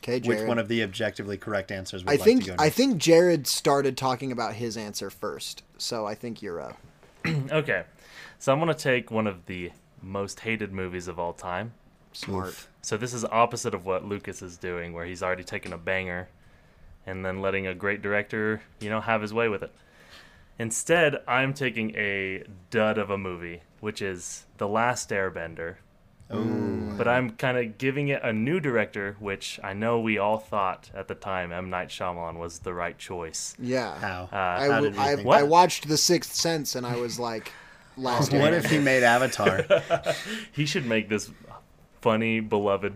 [0.03, 0.41] Okay, Jared.
[0.43, 2.99] which one of the objectively correct answers would I like think to go I think
[2.99, 6.79] Jared started talking about his answer first, so I think you're up.
[7.51, 7.83] Okay,
[8.39, 11.73] so I'm gonna take one of the most hated movies of all time.
[12.13, 12.69] Smart.
[12.83, 16.29] So this is opposite of what Lucas is doing, where he's already taken a banger,
[17.05, 19.73] and then letting a great director, you know, have his way with it.
[20.59, 25.77] Instead, I'm taking a dud of a movie, which is The Last Airbender.
[26.29, 30.91] But I'm kind of giving it a new director, which I know we all thought
[30.95, 31.71] at the time M.
[31.71, 33.55] Night Shyamalan was the right choice.
[33.61, 33.97] Yeah.
[33.99, 34.29] How?
[34.33, 36.97] Uh, I, how w- did we I, think I watched The Sixth Sense and I
[36.97, 37.53] was like,
[37.97, 39.65] last What if he made Avatar?
[40.53, 41.31] He should make this
[42.01, 42.95] funny, beloved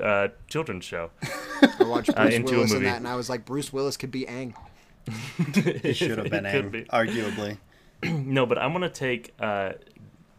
[0.00, 1.10] uh, children's show.
[1.62, 4.12] I watched Bruce into a Willis in that and I was like, Bruce Willis could
[4.12, 4.54] be Aang.
[5.82, 6.82] He should have been It Aang, be.
[6.84, 7.58] arguably.
[8.04, 9.72] no, but I'm gonna take, uh,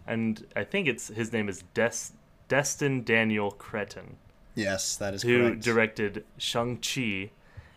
[0.08, 2.14] and I think it's his name is Des-
[2.48, 4.18] Destin Daniel Cretton,
[4.56, 5.64] Yes, that is who correct.
[5.64, 7.32] directed Shang Chi,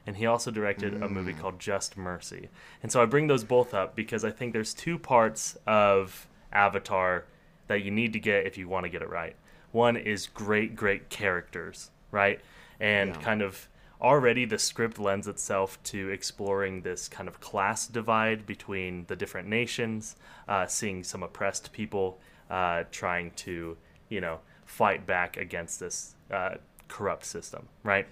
[0.07, 2.49] and he also directed a movie called Just Mercy.
[2.83, 7.25] And so I bring those both up because I think there's two parts of Avatar
[7.69, 9.35] that you need to get if you want to get it right.
[9.73, 12.41] One is great, great characters, right?
[12.79, 13.21] And Yeah.
[13.21, 13.69] kind of
[14.01, 19.49] already the script lends itself to exploring this kind of class divide between the different
[19.49, 20.17] nations,
[20.49, 22.19] uh, seeing some oppressed people
[22.51, 23.77] uh, trying to,
[24.09, 26.57] you know, fight back against this uh,
[26.89, 28.07] corrupt system, right?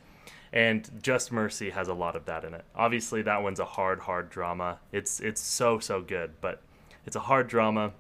[0.53, 2.65] And Just Mercy has a lot of that in it.
[2.77, 4.79] Obviously, that one's a hard, hard drama.
[4.93, 6.63] It's it's so so good, but
[7.05, 7.93] it's a hard drama,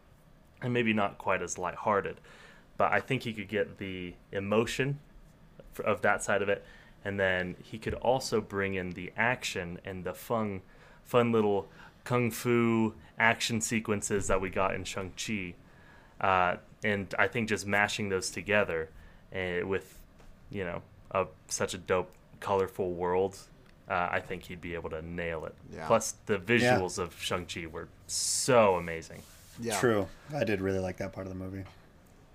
[0.62, 2.20] and maybe not quite as lighthearted.
[2.77, 5.01] But I think he could get the emotion
[5.85, 6.64] of that side of it,
[7.05, 10.62] and then he could also bring in the action and the fun,
[11.05, 11.69] fun little
[12.05, 15.55] kung fu action sequences that we got in Shang Chi.
[16.21, 18.88] Uh, and I think just mashing those together
[19.35, 19.99] uh, with,
[20.51, 23.38] you know, a, such a dope, colorful world,
[23.88, 25.55] uh, I think he'd be able to nail it.
[25.75, 25.87] Yeah.
[25.87, 29.23] Plus, the visuals of Shang Chi were so amazing.
[29.61, 29.79] Yeah.
[29.79, 30.09] True.
[30.35, 31.64] I did really like that part of the movie.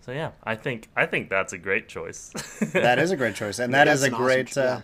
[0.09, 2.31] So yeah, I think I think that's a great choice.
[2.73, 4.47] That is a great choice, and that That's is a an awesome great.
[4.47, 4.81] ch- uh, yeah.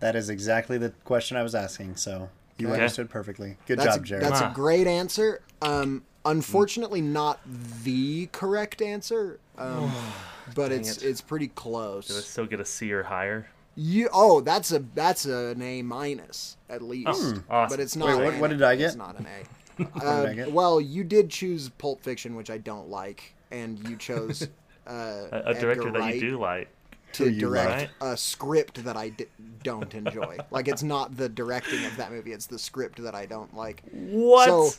[0.00, 1.96] That is exactly the question I was asking.
[1.96, 2.74] So you Okay.
[2.76, 3.56] understood perfectly.
[3.66, 4.24] Good That's job, a, Jared.
[4.26, 4.50] That's Ah.
[4.50, 5.40] a great answer.
[5.62, 7.40] Um, unfortunately, not
[7.84, 9.40] the correct answer.
[9.56, 9.90] Um,
[10.54, 11.04] but Dang it's it.
[11.08, 12.08] it's pretty close.
[12.08, 13.48] Did I still get a C or higher?
[13.76, 17.08] You oh, that's a that's an A minus at least.
[17.08, 17.44] awesome.
[17.48, 18.08] But it's not.
[18.08, 18.88] Wait, what- an what did I get?
[18.88, 19.46] It's not an A.
[20.04, 24.42] Uh, well, you did choose Pulp Fiction, which I don't like, and you chose
[24.86, 26.68] uh, A, a Edgar director that you do like.
[27.12, 28.12] to direct like.
[28.12, 29.26] a script that I d-
[29.64, 30.36] don't enjoy.
[30.50, 33.82] like it's not the directing of that movie; it's the script that I don't like.
[33.92, 34.46] What?
[34.46, 34.70] So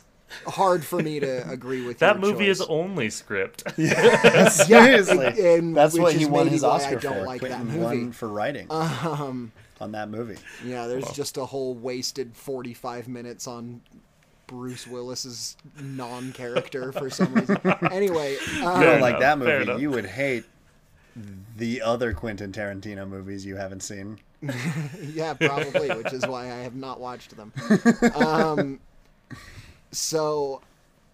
[0.46, 3.64] hard for me to agree with that your movie is only script.
[3.76, 7.22] Seriously, and- and that's what he is won his why I Oscar don't for.
[7.26, 7.78] like that movie.
[7.78, 10.38] won for writing Um, on that movie.
[10.64, 13.82] yeah, there's just a whole wasted 45 minutes on
[14.52, 17.56] Bruce Willis's non-character for some reason.
[17.90, 19.80] Anyway, You um, Fair don't like that movie.
[19.80, 20.44] You would hate
[21.56, 24.18] the other Quentin Tarantino movies you haven't seen.
[25.14, 27.52] yeah, probably, which is why I have not watched them.
[28.14, 28.78] Um,
[29.90, 30.60] so,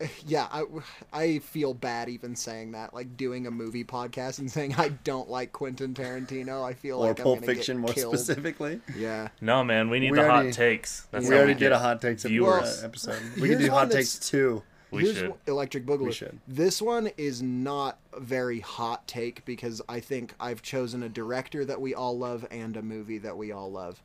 [0.27, 0.65] yeah, I,
[1.13, 5.29] I feel bad even saying that, like doing a movie podcast and saying I don't
[5.29, 6.63] like Quentin Tarantino.
[6.65, 8.15] I feel Or like Pulp I'm gonna Fiction, get more killed.
[8.19, 8.81] specifically.
[8.97, 9.29] Yeah.
[9.41, 11.07] no, man, we need We the already- hot takes.
[11.11, 12.83] That's we already get did a hot takes viewers.
[12.85, 13.21] episode.
[13.41, 14.63] We Here's could do hot takes too.
[14.91, 15.29] We Here's should.
[15.31, 16.07] one- Electric Boogaloo.
[16.07, 16.39] We should.
[16.49, 21.65] This one is not a very hot take because I think I've chosen a director
[21.65, 24.03] that we all love and a movie that we all love.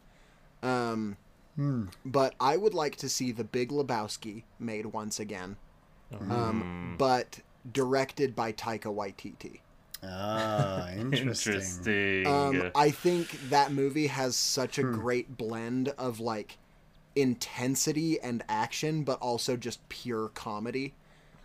[0.62, 1.18] Um,
[1.56, 1.86] Hmm.
[2.04, 5.58] But I would like to see The Big Lebowski made once again,
[6.18, 6.32] Hmm.
[6.32, 7.40] um, but
[7.72, 9.60] directed by Taika Waititi.
[10.04, 11.54] Ah, interesting.
[11.54, 12.28] Interesting.
[12.28, 14.90] Um, I think that movie has such Hmm.
[14.90, 16.58] a great blend of like
[17.16, 20.94] intensity and action, but also just pure comedy.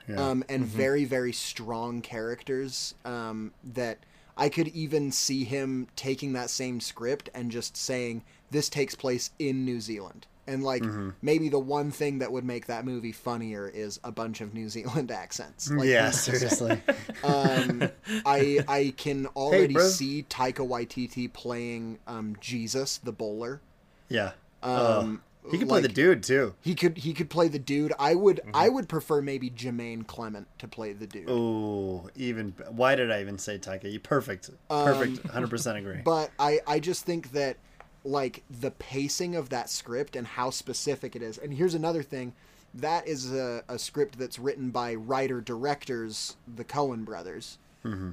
[0.08, 0.16] Yeah.
[0.30, 3.98] Um, and very, very strong characters um, that
[4.38, 9.30] I could even see him taking that same script and just saying, this takes place
[9.38, 10.26] in New Zealand.
[10.48, 11.10] And like Mm-hmm.
[11.22, 14.68] maybe the one thing that would make that movie funnier is a bunch of New
[14.76, 15.70] Zealand accents.
[15.70, 16.38] Like, yeah, who's to say?
[16.38, 16.82] seriously.
[17.22, 17.90] um,
[18.26, 19.86] I I can already bro.
[19.88, 23.60] see Taika Waititi playing um, Jesus the bowler.
[24.08, 24.32] Yeah.
[24.62, 26.54] Um, Oh, he could play the dude too.
[26.60, 27.92] He could he could play the dude.
[27.98, 31.26] I would I would prefer maybe Jermaine Clement to play the dude.
[31.28, 33.90] Oh, even why did I even say Taika?
[33.90, 36.00] You perfect, perfect, hundred percent agree.
[36.04, 37.56] But I I just think that
[38.04, 41.38] like the pacing of that script and how specific it is.
[41.38, 42.32] And here's another thing.
[42.74, 47.58] That is a, a script that's written by writer directors, the Coen brothers.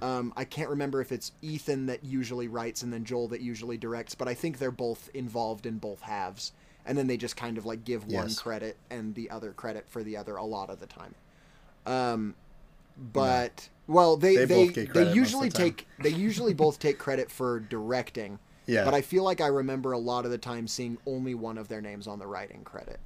[0.03, 3.77] Um, I can't remember if it's Ethan that usually writes and then Joel that usually
[3.77, 6.53] directs, but I think they're both involved in both halves.
[6.85, 10.03] And then they just kind of like give one credit and the other credit for
[10.03, 11.15] the other a lot of the time.
[11.85, 12.35] Um,
[13.11, 16.79] but well, they They they they, credit most of usually the take they usually both
[16.79, 18.39] take credit for directing.
[18.67, 18.83] Yeah.
[18.85, 21.67] But I feel like I remember a lot of the time seeing only one of
[21.67, 22.99] their names on the writing credit.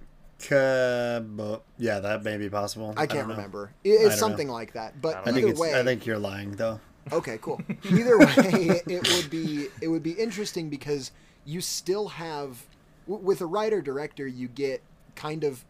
[0.49, 2.93] But- yeah, that may be possible.
[2.97, 3.35] I can't know.
[3.35, 3.71] remember.
[3.83, 4.15] It, it's don't know.
[4.17, 5.01] something like that.
[5.01, 6.79] But I I think either way, I think you're lying though.
[7.11, 7.61] okay, cool.
[7.89, 11.11] Either way, it would be it would be interesting because
[11.45, 12.65] you still have
[13.07, 14.81] w- with a writer director you get
[15.15, 15.65] kind of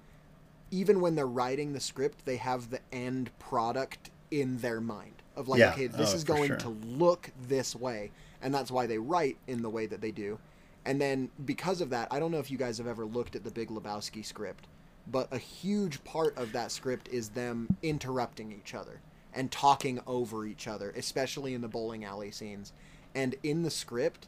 [0.71, 5.47] even when they're writing the script they have the end product in their mind of
[5.47, 5.71] like Yeah.
[5.71, 6.58] okay oh, this Oh, is going sure.
[6.58, 10.39] to look this way and that's why they write in the way that they do
[10.86, 13.43] and then because of that i don't know if you guys have ever looked at
[13.43, 14.67] the big lebowski script
[15.12, 19.02] but a huge part of that script is them interrupting each other
[19.34, 22.73] and talking over each other, especially in the bowling alley scenes.
[23.15, 24.28] And in the script,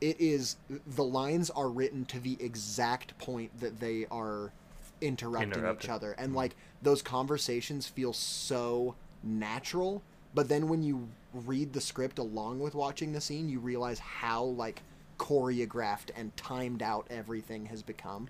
[0.00, 4.52] it is the lines are written to the exact point that they are
[5.00, 6.12] interrupting each other.
[6.12, 6.36] And mm-hmm.
[6.36, 10.02] like those conversations feel so natural,
[10.34, 11.08] but then when you
[11.46, 14.82] read the script along with watching the scene, you realize how like
[15.18, 18.28] choreographed and timed out everything has become.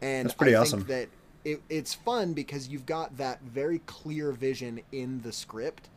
[0.00, 0.84] And That's pretty I awesome.
[0.84, 1.08] think that
[1.44, 5.88] it, it's fun because you've got that very clear vision in the script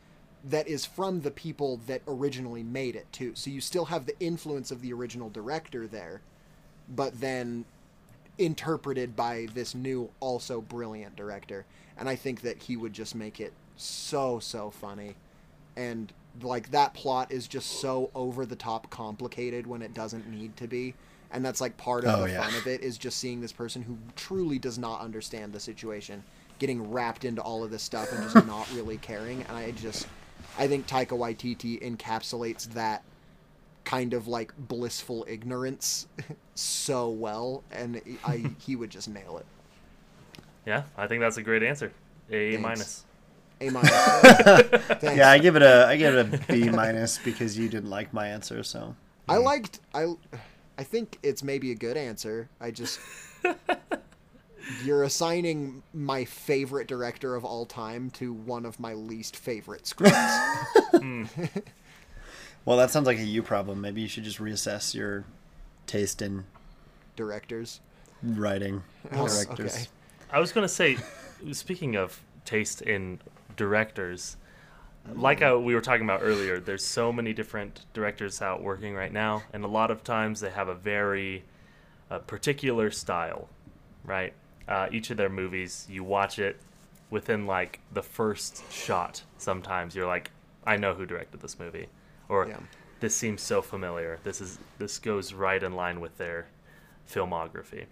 [0.44, 3.32] that is from the people that originally made it too.
[3.34, 6.20] So you still have the influence of the original director there,
[6.88, 7.64] but then
[8.38, 11.64] interpreted by this new also brilliant director.
[11.96, 15.16] And I think that he would just make it so so funny.
[15.76, 20.56] And like that plot is just so over the top complicated when it doesn't need
[20.58, 20.94] to be.
[21.30, 22.42] And that's like part of Oh, the yeah.
[22.42, 26.22] fun of it is just seeing this person who truly does not understand the situation
[26.58, 29.42] getting wrapped into all of this stuff and just not really caring.
[29.42, 30.06] And I just
[30.58, 33.02] I think Taika Waititi encapsulates that
[33.84, 36.06] kind of like blissful ignorance
[36.54, 39.46] so well, and I he would just nail it.
[40.66, 41.92] Yeah, I think that's a great answer.
[42.30, 42.62] A Thanks.
[42.62, 43.04] minus.
[43.60, 43.90] A minus.
[45.02, 48.12] Yeah, I give it a I give it a B minus because you didn't like
[48.12, 48.62] my answer.
[48.62, 48.94] So
[49.28, 50.14] I liked I
[50.76, 52.48] I think it's maybe a good answer.
[52.60, 53.00] I just
[54.84, 60.16] you're assigning my favorite director of all time to one of my least favorite scripts.
[60.98, 61.24] Hmm.
[62.64, 63.80] well, that sounds like a you problem.
[63.80, 65.24] Maybe you should just reassess your
[65.86, 66.44] taste in
[67.14, 67.80] directors.
[68.22, 69.74] writing Oh, directors.
[69.74, 69.86] okay.
[70.30, 70.96] I was gonna say,
[71.52, 73.20] speaking of taste in
[73.58, 74.38] directors,
[75.14, 79.12] like I, we were talking about earlier, there's so many different directors out working right
[79.12, 81.44] now, and a lot of times they have a very
[82.10, 83.48] uh, particular style,
[84.04, 84.32] right?
[84.66, 86.58] Uh, each of their movies, you watch it
[87.10, 89.22] within like the first shot.
[89.38, 90.30] Sometimes you're like,
[90.66, 91.88] I know who directed this movie,
[92.28, 92.58] or Yeah.
[93.00, 94.18] this seems so familiar.
[94.24, 96.48] This is this goes right in line with their
[97.10, 97.86] filmography.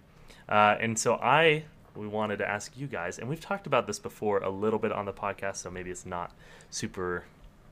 [0.47, 1.65] Uh, and so I
[1.97, 4.91] we wanted to ask you guys, and we've talked about this before a little bit
[4.91, 6.31] on the podcast, so maybe it's not
[6.69, 7.25] super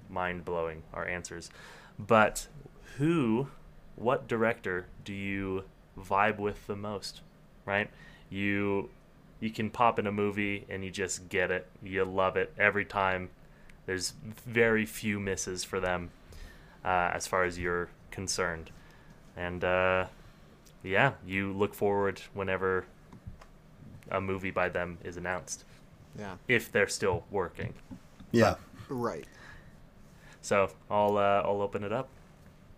[0.10, 1.50] mind blowing our answers,
[1.98, 2.48] but
[2.98, 3.48] who,
[3.96, 5.64] what director do you
[5.98, 7.22] vibe with the most?
[7.66, 7.90] Right?
[8.30, 8.90] You
[9.40, 11.68] you can pop in a movie and you just get it.
[11.84, 13.30] You love it every time.
[13.86, 14.14] There's
[14.46, 16.12] very few misses for them
[16.84, 18.72] uh, as far as you're concerned.
[19.36, 20.06] And uh,
[20.84, 22.86] yeah, you look forward whenever
[24.12, 25.64] a movie by them is announced,
[26.18, 26.36] Yeah.
[26.48, 27.74] if they're still working.
[28.32, 28.56] Yeah.
[28.90, 29.26] Right.
[30.42, 32.08] So I'll uh, I'll open it up.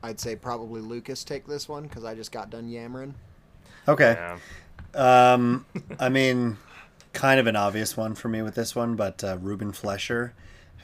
[0.03, 3.15] I'd say probably Lucas take this one because I just got done yammering.
[3.87, 4.15] Okay.
[4.95, 5.33] Yeah.
[5.33, 5.65] Um,
[5.99, 6.57] I mean,
[7.13, 10.33] kind of an obvious one for me with this one, but uh, Ruben Fleischer,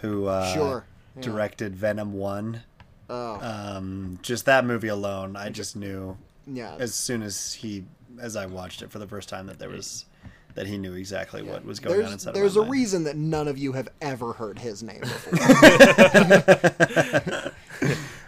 [0.02, 0.86] who uh, Sure.
[1.16, 1.22] Yeah.
[1.22, 2.64] directed Venom One.
[3.10, 6.76] Oh, Um, just that movie alone, I just knew yeah.
[6.80, 7.86] as soon as he,
[8.20, 10.06] as I watched it for the first time, that there was,
[10.56, 12.72] that he knew exactly what was going there's on inside there's of a mind.
[12.72, 15.40] reason that none of you have ever heard his name before.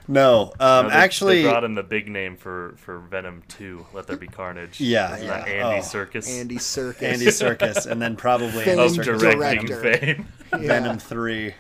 [0.08, 3.88] No, um, No, they, actually, they brought in the big name for for Venom Two.
[3.92, 4.80] Let there be carnage.
[4.80, 5.54] Yeah, Isn't that yeah.
[5.66, 5.82] Andy Oh.
[5.82, 6.30] Serkis.
[6.30, 7.02] Andy Serkis.
[7.02, 9.98] Andy Serkis, and then probably Film Andy of Serkis directing director.
[10.06, 10.28] fame.
[10.52, 10.58] Yeah.
[10.60, 11.56] Venom Three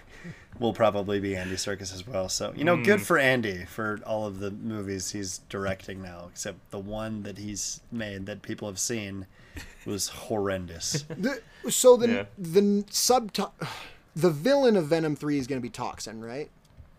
[0.59, 2.29] will probably be Andy Serkis as well.
[2.29, 3.05] So you know, good Mm.
[3.05, 7.81] for Andy for all of the movies he's directing now, except the one that he's
[7.91, 9.25] made that people have seen
[9.85, 11.03] was horrendous.
[11.09, 12.23] The, so the Yeah.
[12.37, 13.31] the sub
[14.15, 16.49] the villain of Venom Three is going to be Toxin, right?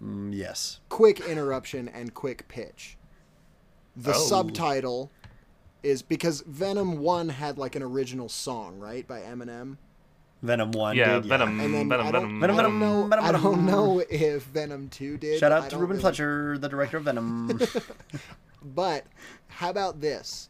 [0.02, 0.80] Mm, yes.
[0.88, 2.96] Quick interruption and quick pitch.
[3.96, 4.18] The Oh.
[4.18, 5.10] subtitle
[5.82, 9.78] is because Venom One had like an original song, right, by Eminem.
[10.42, 10.96] Venom One.
[10.96, 11.58] Yeah, did, Venom.
[11.60, 13.06] And then Venom, I don't, Venom, I don't Venom, know.
[13.08, 15.40] Venom, I don't know if Venom Two did.
[15.40, 17.58] Shout out to don't Ruben really- Fletcher, the director of Venom.
[18.74, 19.04] But
[19.48, 20.48] how about this?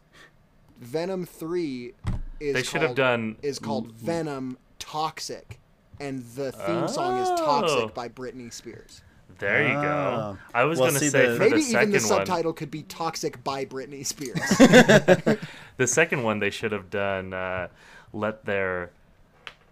[0.81, 1.93] Venom Three
[2.41, 3.37] is They should have called- done.
[3.43, 5.59] is called Venom Toxic,
[6.00, 7.37] and the theme song is Oh.
[7.37, 9.03] Toxic by Britney Spears.
[9.38, 10.37] There you go.
[10.38, 10.46] Ah.
[10.55, 12.00] I was Well, gonna see, say the- for Maybe the even second the one.
[12.00, 14.38] subtitle could be Toxic by Britney Spears.
[15.79, 17.35] The second one they should have done.
[17.35, 17.69] Uh,
[18.15, 18.92] let their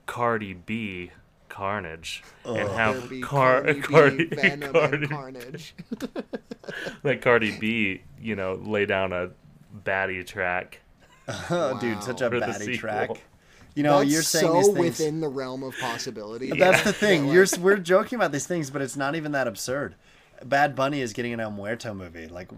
[0.05, 1.13] Cardi B
[1.49, 5.75] Carnage and have Car- Cardi B, Cardi, Venom, Cardi, Carnage.
[7.03, 9.31] let Cardi B, you know, lay down a
[9.85, 10.81] baddie track.
[11.29, 13.11] Oh, dude, such a For baddie track.
[13.75, 14.79] You know, That's you're saying so these things.
[14.79, 16.51] within the realm of possibility.
[16.51, 17.27] That's the thing.
[17.27, 19.97] That, You're we're joking about these things, but it's not even that absurd.
[20.45, 22.29] Bad Bunny is getting an El Muerto movie.
[22.29, 22.51] Like,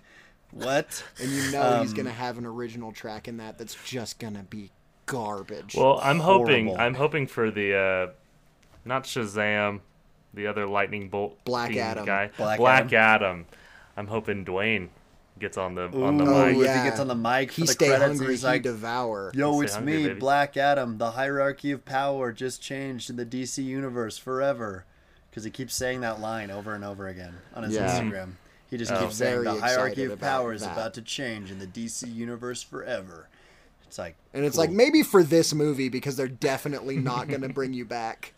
[0.50, 1.04] what?
[1.20, 4.42] and you know he's um, gonna have an original track in that that's just gonna
[4.42, 4.70] be
[5.06, 5.74] garbage.
[5.76, 8.12] Well, I'm hoping I'm hoping for the uh,
[8.84, 9.80] not Shazam,
[10.34, 12.04] the other lightning bolt Black Adam.
[12.04, 13.46] guy, Black Black, Adam.
[13.96, 14.88] I'm hoping Dwayne
[15.38, 16.56] gets on the on the Ooh, Oh, mic.
[16.56, 16.82] if yeah.
[16.84, 19.32] he gets on the mic for he the stay credits, hungry, he's he like, devour.
[19.34, 20.18] Yo, it's hungry, me, baby.
[20.20, 20.98] Black Adam.
[20.98, 24.84] The hierarchy of power just changed in the DC universe forever.
[25.30, 28.00] Because he keeps saying that line over and over again on his Yeah.
[28.00, 28.32] Instagram.
[28.70, 29.00] He just Oh.
[29.02, 30.72] keeps saying the hierarchy of power is that.
[30.72, 33.28] about to change in the DC universe forever.
[33.86, 34.64] It's like, And it's cool.
[34.64, 38.32] like maybe for this movie because they're definitely not going to bring you back.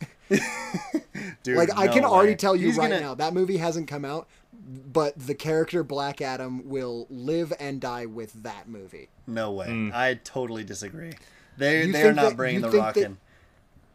[1.42, 3.88] Dude, like I no can already tell you He's right gonna- now that movie hasn't
[3.88, 4.28] come out,
[4.68, 9.08] but the character Black Adam will live and die with that movie.
[9.26, 9.68] No way.
[9.68, 9.94] Mm.
[9.94, 11.12] I totally disagree.
[11.56, 13.18] They You they are not that- bringing the think Rock that- in.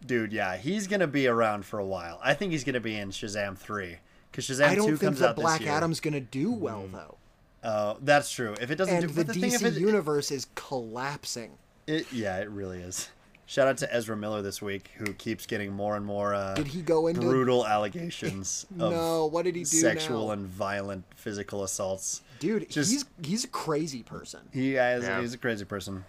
[0.06, 2.20] Dude, yeah, he's gonna be around for a while.
[2.22, 3.98] I think he's gonna be in Shazam three
[4.32, 5.76] because Shazam I don't two think comes that out Black this year.
[5.78, 6.92] Adam's going to do well Mm.
[6.92, 7.18] though.
[7.64, 8.54] Uh, that's true.
[8.60, 11.52] If it doesn't, And do, the but the thing DC if it, universe is collapsing.
[11.88, 13.08] it, yeah, it really is.
[13.46, 16.68] Shout out to Ezra Miller this week, who keeps getting more and more uh, Did
[16.68, 20.34] he go into brutal allegations of No, what did he do sexual now?
[20.34, 22.22] and violent physical assaults.
[22.40, 24.40] Dude, just- he's he's a crazy person.
[24.54, 25.20] He is Yeah.
[25.22, 26.06] he's a crazy person.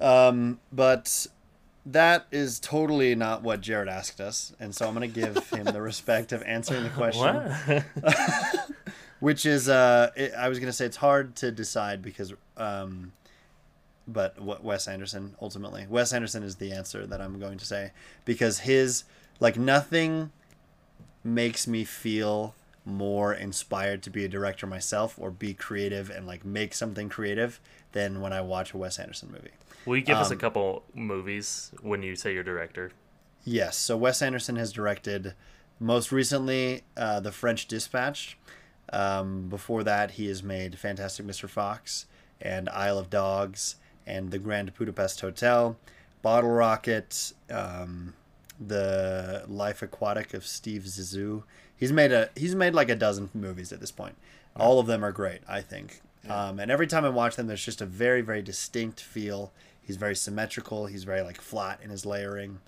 [0.00, 1.26] Um, but
[1.86, 5.80] that is totally not what Jared asked us, and so I'm gonna give him the
[5.80, 7.84] respect of answering the question.
[9.20, 13.12] Which is, uh, it, I was gonna say it's hard to decide because, um,
[14.08, 17.92] but what Wes Anderson ultimately, Wes Anderson is the answer that I'm going to say
[18.24, 19.04] because his
[19.40, 20.30] like nothing
[21.24, 22.54] makes me feel
[22.84, 27.60] more inspired to be a director myself or be creative and like make something creative
[27.92, 29.50] than when I watch a Wes Anderson movie.
[29.84, 32.92] Will you give us a Um, couple movies when you say you're director?
[33.44, 33.76] Yes.
[33.76, 35.34] So Wes Anderson has directed
[35.80, 38.38] most recently uh, The French Dispatch.
[38.92, 41.48] Um, before that, he has made Fantastic Mr.
[41.48, 42.06] Fox
[42.40, 43.76] and Isle of Dogs
[44.06, 45.76] and The Grand Budapest Hotel,
[46.22, 48.14] Bottle Rocket, um,
[48.60, 51.42] The Life Aquatic of Steve Zissou.
[51.76, 54.16] He's made a he's made like a dozen movies at this point.
[54.54, 56.00] All of them are great, I think.
[56.28, 59.52] Um, and every time I watch them, there's just a very very distinct feel.
[59.82, 60.86] He's very symmetrical.
[60.86, 62.58] He's very like flat in his layering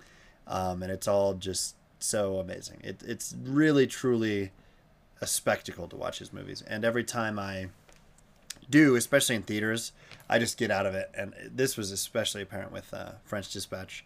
[0.49, 2.79] um, and it's all just so amazing.
[2.83, 4.51] It, it's really truly
[5.21, 7.67] a spectacle to watch his movies, and every time I
[8.69, 9.93] do, especially in theaters,
[10.29, 11.09] I just get out of it.
[11.15, 14.05] And this was especially apparent with uh, French Dispatch,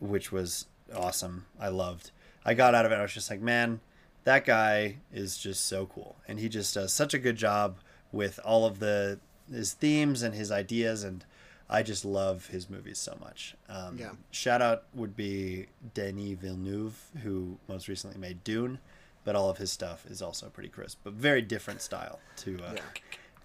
[0.00, 1.46] which was awesome.
[1.60, 2.10] I loved.
[2.44, 2.96] I got out of it.
[2.96, 3.80] I was just like, man,
[4.24, 7.78] that guy is just so cool, and he just does such a good job
[8.12, 9.18] with all of the
[9.52, 11.24] his themes and his ideas and
[11.70, 13.54] I just love his movies so much.
[13.68, 14.10] Um, Yeah.
[14.32, 18.78] Shout out would be Denis Villeneuve, who most recently made Dune,
[19.24, 22.72] but all of his stuff is also pretty crisp, but very different style to uh,
[22.74, 22.82] Yeah.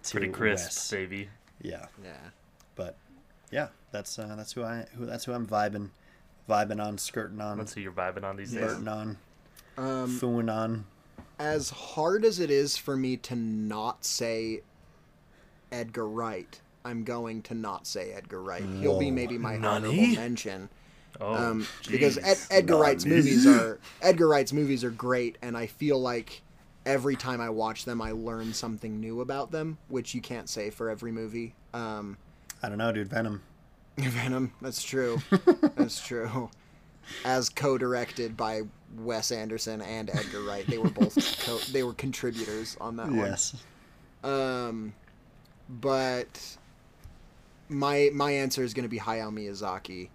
[0.04, 0.90] to Pretty crisp, Wes.
[0.90, 1.28] baby.
[1.62, 2.16] Yeah, Yeah.
[2.76, 2.96] but
[3.50, 5.90] yeah, that's uh, that's who I who that's who I'm vibing,
[6.48, 8.60] vibing on, skirting on, That's who you're vibing on these days.
[8.64, 9.16] flirting on,
[9.78, 10.84] Um, fooing on.
[11.38, 14.62] as hard as it is for me to not say
[15.70, 18.64] Edgar Wright, I'm going to not say Edgar Wright.
[18.80, 19.88] He'll be maybe my Nani?
[19.88, 20.68] honorable mention.
[21.20, 22.46] Oh, um, because Ed, jeez.
[22.50, 26.42] Edgar Wright's movies are Edgar Wright's movies are great, and I feel like
[26.86, 30.70] every time I watch them, I learn something new about them, which you can't say
[30.70, 31.54] for every movie.
[31.74, 32.16] Um,
[32.62, 33.08] I don't know, dude.
[33.08, 33.42] Venom.
[33.98, 35.20] Venom, that's true,
[35.76, 36.50] that's true.
[37.24, 38.62] As co-directed by
[38.98, 41.14] Wes Anderson and Edgar Wright, they were both
[41.44, 43.16] co- they were contributors on that one.
[43.16, 43.54] Yes.
[44.24, 44.94] Um,
[45.68, 46.56] but
[47.68, 50.08] my my answer is going to be Hayao Miyazaki,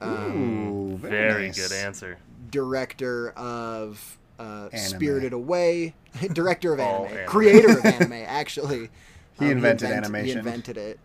[0.00, 1.68] um, Ooh, Very nice.
[1.68, 2.18] good answer.
[2.50, 5.94] director of uh, Spirited Away,
[6.32, 7.26] director of anime, anime.
[7.26, 8.12] creator of anime.
[8.26, 8.90] Actually,
[9.38, 10.26] He Um, invented invent- animation.
[10.32, 10.98] He invented it.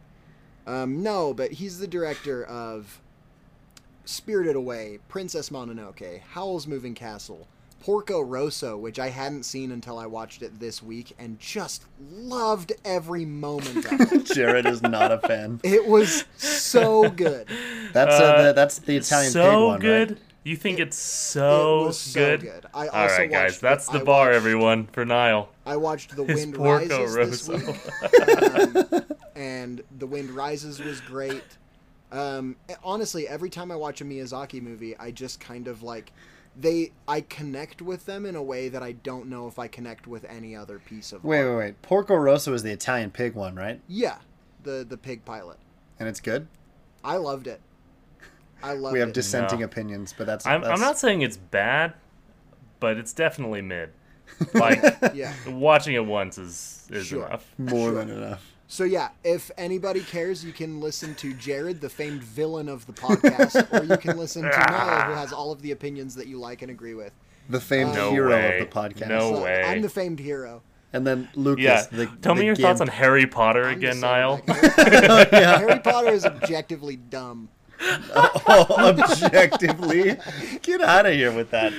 [0.68, 3.02] Um, no, but he's the director of
[4.06, 7.48] Spirited Away, Princess Mononoke, Howl's Moving Castle,
[7.80, 12.74] Porco Rosso, which I hadn't seen until I watched it this week and just loved
[12.86, 14.26] every moment of it.
[14.36, 15.60] Jared is not a fan.
[15.64, 17.48] It was so good.
[17.94, 20.10] That's uh, Uh, the, that's the Italian so pig one, good.
[20.12, 20.20] right?
[20.44, 22.42] You think it's so it was so good?
[22.42, 22.66] good.
[22.74, 25.50] I All also right, guys, watched that's the- the I bar, watched- everyone, for Niall.
[25.66, 27.76] I watched The His Wind Porco Rises this week,
[28.28, 29.04] um,
[29.36, 31.44] and The Wind Rises was great.
[32.12, 36.12] Um, honestly, every time I watch a Miyazaki movie, I just kind of like
[36.60, 36.92] they.
[37.08, 40.26] I connect with them in a way that I don't know if I connect with
[40.26, 41.24] any other piece of.
[41.24, 41.50] Wait, art.
[41.50, 41.82] wait, wait.
[41.84, 43.80] Porco Rosso is the Italian pig one, right?
[43.88, 44.18] Yeah,
[44.64, 45.58] the the pig pilot.
[46.00, 46.48] And it's good.
[47.04, 47.62] I loved it.
[48.64, 49.14] I loved we have it.
[49.16, 49.66] dissenting No.
[49.66, 50.46] opinions, but that's.
[50.46, 51.94] I'm, that's I'm not saying it's bad,
[52.80, 53.90] but it's definitely mid.
[54.54, 54.82] Like
[55.14, 55.34] yeah.
[55.50, 57.28] watching it once is is Sure.
[57.28, 57.46] enough.
[57.58, 57.92] more Sure.
[57.94, 58.46] than enough.
[58.68, 62.94] So yeah, if anybody cares, you can listen to Jared, the famed villain of the
[62.94, 66.40] podcast, or you can listen to Noah, who has all of the opinions that you
[66.40, 67.14] like and agree with.
[67.50, 68.60] The famed No hero way.
[68.60, 69.10] of the podcast.
[69.10, 69.62] No So, way.
[69.64, 70.62] I'm the famed hero.
[70.94, 71.64] And then Lucas.
[71.64, 71.86] Yeah.
[71.92, 72.88] The, Tell the me your thoughts on.
[72.88, 74.42] Harry Potter I'm again, Niall.
[74.48, 77.50] like, Harry, Harry Potter is objectively dumb.
[78.50, 80.18] Objectively.
[80.62, 81.74] Get out of here with that.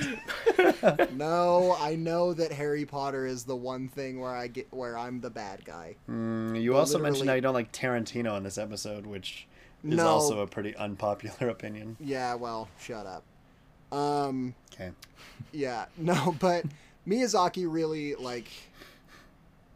[1.13, 5.19] No, I know that Harry Potter is the one thing where I get where I'm
[5.21, 5.95] the bad guy.
[6.09, 9.47] Mm, you also mentioned how you don't like Tarantino in this episode, which
[9.83, 10.07] is No.
[10.07, 11.97] also a pretty unpopular opinion.
[11.99, 13.23] Yeah, well, shut up.
[13.97, 14.91] Um, Okay.
[15.51, 16.65] yeah, no, but
[17.07, 18.47] Miyazaki really like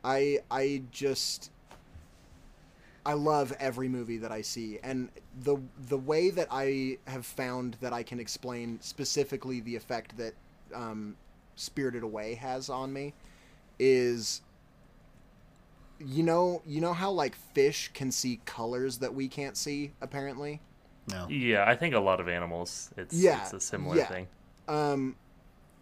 [0.03, 1.51] I I just
[3.07, 7.77] I love every movie that I see and the the way that I have found
[7.79, 10.33] that I can explain specifically the effect that
[10.75, 11.15] um,
[11.55, 13.13] Spirited Away has on me
[13.79, 14.41] is
[15.99, 20.59] you know you know how like fish can see colors that we can't see apparently
[21.09, 21.27] No.
[21.29, 22.89] Yeah, I think a lot of animals.
[22.97, 24.07] It's Yeah, it's a similar yeah.
[24.07, 24.27] thing.
[24.67, 25.15] um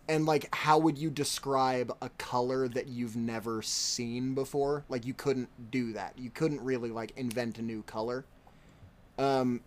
[0.08, 4.84] and like how would you describe a color that you've never seen before?
[4.89, 6.14] Like you couldn't do that.
[6.18, 8.26] You couldn't really like invent a new color.
[9.18, 9.62] Um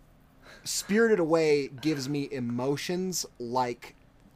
[0.63, 3.95] spirited away gives me emotions like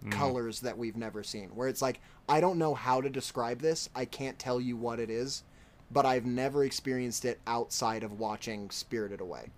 [0.10, 3.90] colors that we've never seen where it's like i don't know how to describe this.
[3.96, 5.44] I can't tell you what it is
[5.92, 9.50] but i've never experienced it outside of watching spirited away.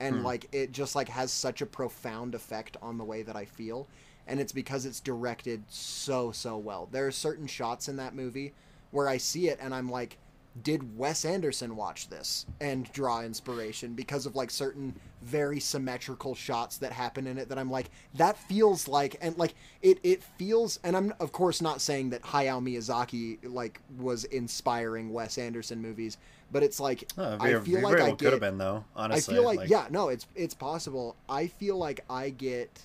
[0.00, 3.44] And like it just like has such a profound effect on the way that I
[3.44, 3.86] feel
[4.26, 6.88] and it's because it's directed so so well.
[6.90, 8.52] There are certain shots in that movie
[8.90, 10.18] where I see it and I'm like
[10.62, 16.76] did Wes Anderson watch this and draw inspiration because of like certain very symmetrical shots
[16.78, 20.78] that happen in it that I'm like that feels like and like it it feels
[20.84, 26.18] and I'm of course not saying that Hayao Miyazaki like was inspiring Wes Anderson movies
[26.50, 28.84] but it's like Oh, I feel like well I could have been though.
[28.94, 31.16] Honestly, I feel like, yeah, no, it's it's possible.
[31.28, 32.82] I feel like I get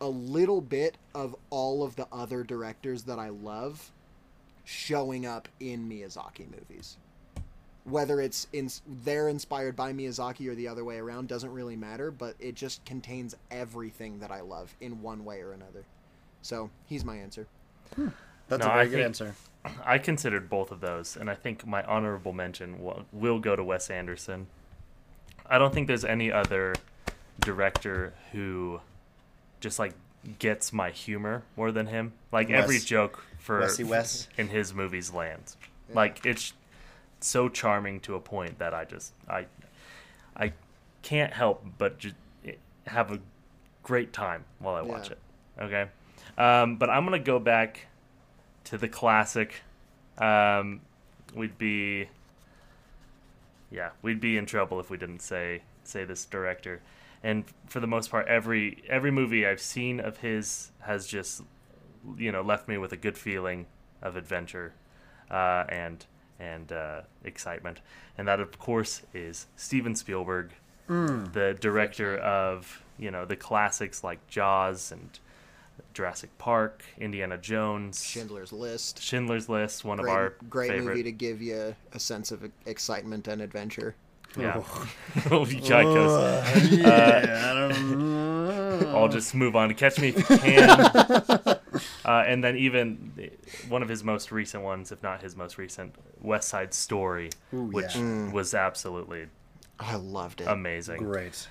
[0.00, 3.90] a little bit of all of the other directors that I love
[4.64, 6.96] showing up in Miyazaki movies.
[7.84, 8.70] Whether it's in
[9.04, 12.84] they're inspired by Miyazaki or the other way around doesn't really matter, but it just
[12.84, 15.84] contains everything that I love in one way or another.
[16.42, 17.46] So, he's my answer.
[18.48, 19.34] That's No, a I very good think- answer.
[19.84, 23.62] I considered both of those, and I think my honorable mention will, will go to
[23.62, 24.46] Wes Anderson.
[25.44, 26.74] I don't think there's any other
[27.40, 28.80] director who
[29.60, 29.94] just like
[30.38, 32.12] gets my humor more than him.
[32.32, 34.28] Like every joke for Wes.
[34.36, 35.56] in his movies lands.
[35.92, 36.52] Like it's
[37.20, 39.46] so charming to a point that I just I
[40.36, 40.52] I
[41.02, 42.14] can't help but just
[42.86, 43.20] have a
[43.82, 45.12] great time while I watch Yeah.
[45.12, 45.62] it.
[45.64, 45.88] Okay,
[46.38, 47.86] um, but I'm gonna go back
[48.64, 49.54] to the classic.
[50.18, 50.80] Um,
[51.34, 52.08] we'd be
[53.70, 56.80] yeah, we'd be in trouble if we didn't say say this director.
[57.22, 61.42] And for the most part, every every movie I've seen of his has just
[62.16, 63.66] you know left me with a good feeling
[64.02, 64.72] of adventure
[65.30, 66.04] uh, and
[66.38, 67.80] and uh, excitement.
[68.16, 70.52] And that, of course, is Steven Spielberg,
[70.88, 75.18] the director of you know the classics like Jaws and
[75.94, 79.00] Jurassic Park, Indiana Jones, Schindler's List.
[79.02, 80.84] Schindler's List, one Great, of our great favorite.
[80.90, 83.94] movie to give you a sense of excitement and adventure.
[84.38, 84.56] Yeah.
[84.56, 84.86] oh,
[85.44, 86.78] yikes.
[86.78, 88.96] yeah, I don't know.
[88.96, 90.70] I'll just move on to Catch Me If You Can.
[92.04, 93.30] uh, and then even
[93.68, 97.64] one of his most recent ones, if not his most recent, West Side Story, Ooh,
[97.64, 98.30] which yeah.
[98.30, 99.26] was absolutely
[99.78, 100.48] I loved it.
[100.48, 100.98] amazing.
[100.98, 101.48] Great.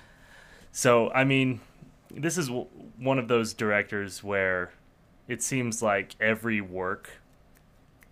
[0.72, 1.60] So, I mean,
[2.10, 2.66] this is w-
[2.98, 4.72] one of those directors where
[5.28, 7.10] it seems like every work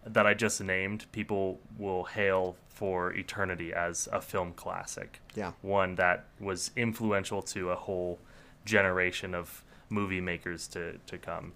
[0.07, 5.21] that I just named, people will hail for eternity as a film classic.
[5.35, 5.51] Yeah.
[5.63, 8.21] One that was influential to a whole
[8.65, 11.55] generation of movie makers to, to come.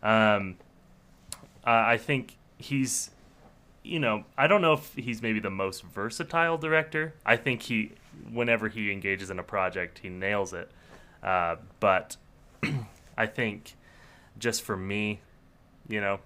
[0.00, 0.58] Um,
[1.66, 3.10] uh, I think he's,
[3.82, 7.14] you know, I don't know if he's maybe the most versatile director.
[7.26, 7.90] I think he,
[8.32, 10.70] whenever he engages in a project, he nails it.
[11.20, 12.16] Uh, but
[13.18, 13.74] I think
[14.38, 15.18] just for me,
[15.88, 16.20] you know,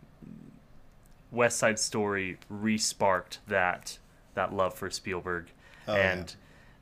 [1.30, 3.96] West Side Story re-sparked that
[4.38, 5.50] that love for Spielberg,
[5.86, 6.12] Oh, yeah.
[6.12, 6.34] and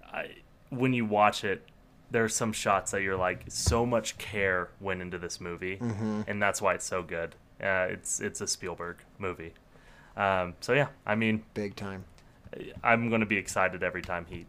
[0.04, 0.30] I,
[0.70, 1.62] when you watch it,
[2.10, 6.40] there are some shots that you're like, so much care went into this movie, and
[6.40, 7.34] that's why it's so good.
[7.60, 9.52] Uh, it's it's a Spielberg movie.
[10.16, 12.04] Um, so yeah, I mean, Big time.
[12.84, 14.46] I'm going to be excited every time he,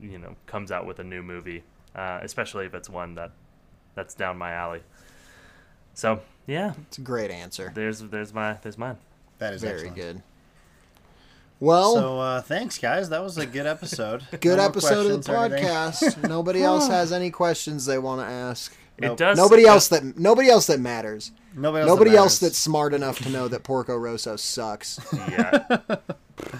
[0.00, 1.62] you know, comes out with a new movie,
[1.94, 3.30] uh, especially if it's one that
[3.94, 4.82] that's down my alley.
[5.94, 7.70] So yeah, It's a great answer.
[7.74, 8.96] there's there's my there's mine.
[9.38, 9.96] That is Very excellent.
[9.96, 10.22] good.
[11.62, 13.10] Well, So uh, thanks, guys.
[13.10, 14.24] That was a good episode.
[14.40, 16.28] good No episode of the questions podcast.
[16.28, 18.76] nobody else has any questions they want to ask.
[18.98, 19.12] Nope.
[19.12, 19.38] It does.
[19.38, 21.30] Nobody else that nobody else that matters.
[21.54, 21.88] Nobody else.
[21.88, 24.98] Nobody that else that's smart enough to know that Porco Rosso sucks.
[25.12, 25.64] Yeah.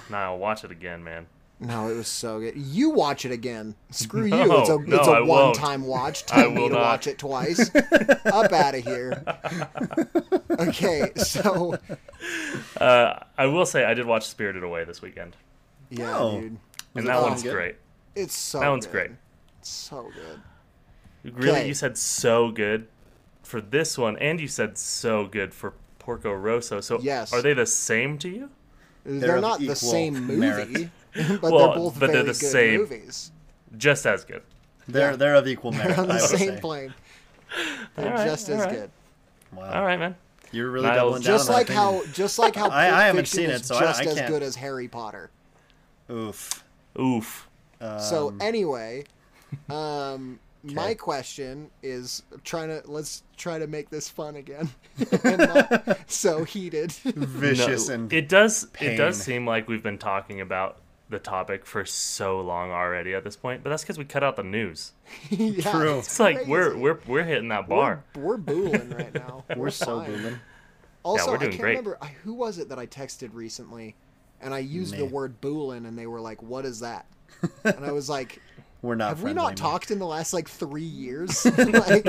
[0.08, 1.26] nah, I'll watch it again, man.
[1.64, 2.56] No, it was so good.
[2.56, 3.76] You watch it again.
[3.90, 4.34] Screw you.
[4.60, 5.28] It's a no, it's I a won't.
[5.28, 6.24] one time watch.
[6.32, 6.82] I Tell me will to not.
[6.82, 7.70] watch it twice.
[8.26, 9.22] Up out of here.
[10.58, 11.76] Okay, so
[12.80, 15.34] Uh, I will say I did watch Spirited Away this weekend,
[15.90, 16.40] yeah, Oh.
[16.40, 16.58] dude.
[16.94, 17.30] and that fun?
[17.30, 17.52] one's Good?
[17.54, 17.76] great.
[18.14, 18.92] It's so That one's good.
[18.92, 19.10] great.
[19.60, 21.32] It's so good.
[21.34, 21.68] Really, Okay.
[21.68, 22.86] you said so good
[23.42, 26.80] for this one, and you said so good for Porco Rosso.
[26.80, 27.32] So Yes.
[27.32, 28.50] are they the same to you?
[29.04, 30.68] They're, of not the equal same merit.
[30.70, 30.90] movie,
[31.40, 32.80] but Well, they're both but they're very the good same.
[32.80, 33.32] movies.
[33.76, 34.42] Just as good.
[34.88, 35.16] They're Yeah.
[35.16, 35.98] they're of equal merit.
[35.98, 36.60] on the I would same say.
[36.60, 36.94] plane.
[37.96, 38.70] They're All right, just as right.
[38.70, 38.90] good.
[39.52, 39.70] Wow.
[39.72, 40.14] All right, man.
[40.52, 41.32] You're really Niles, doubling down.
[41.32, 41.76] Just on that like thing.
[41.76, 44.28] how, just like how, I- I haven't seen it, so I- just I as can't-
[44.28, 45.30] good as Harry Potter.
[46.10, 46.64] Oof.
[46.98, 47.48] Oof.
[47.80, 49.04] so Um, anyway,
[49.70, 54.70] um, my question is trying to let's try to make this fun again,
[55.24, 56.92] and not so heated.
[56.92, 58.68] vicious No, and it does.
[58.80, 60.78] It does seem like we've been talking about
[61.12, 64.36] the topic for so long already at this point, but that's because we cut out
[64.36, 64.92] the news.
[65.30, 65.98] yeah, True.
[65.98, 68.04] It's like we're we're we're hitting that bar.
[68.16, 69.44] We're, we're booling right now.
[69.56, 70.12] we're so fine.
[70.12, 70.40] booming.
[71.04, 71.70] Also, we're doing I can't great.
[71.70, 73.94] remember I, who was it that I texted recently,
[74.40, 77.06] and I used the word "boolin," and they were like, "What is that?"
[77.64, 78.40] and I was like,
[78.82, 79.10] We're not.
[79.10, 79.72] "Have we not anymore.
[79.72, 82.04] talked in the last like three years?" like,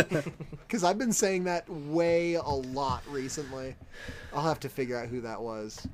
[0.67, 3.75] because I've been saying that way a lot recently.
[4.33, 5.87] I'll have to figure out who that was.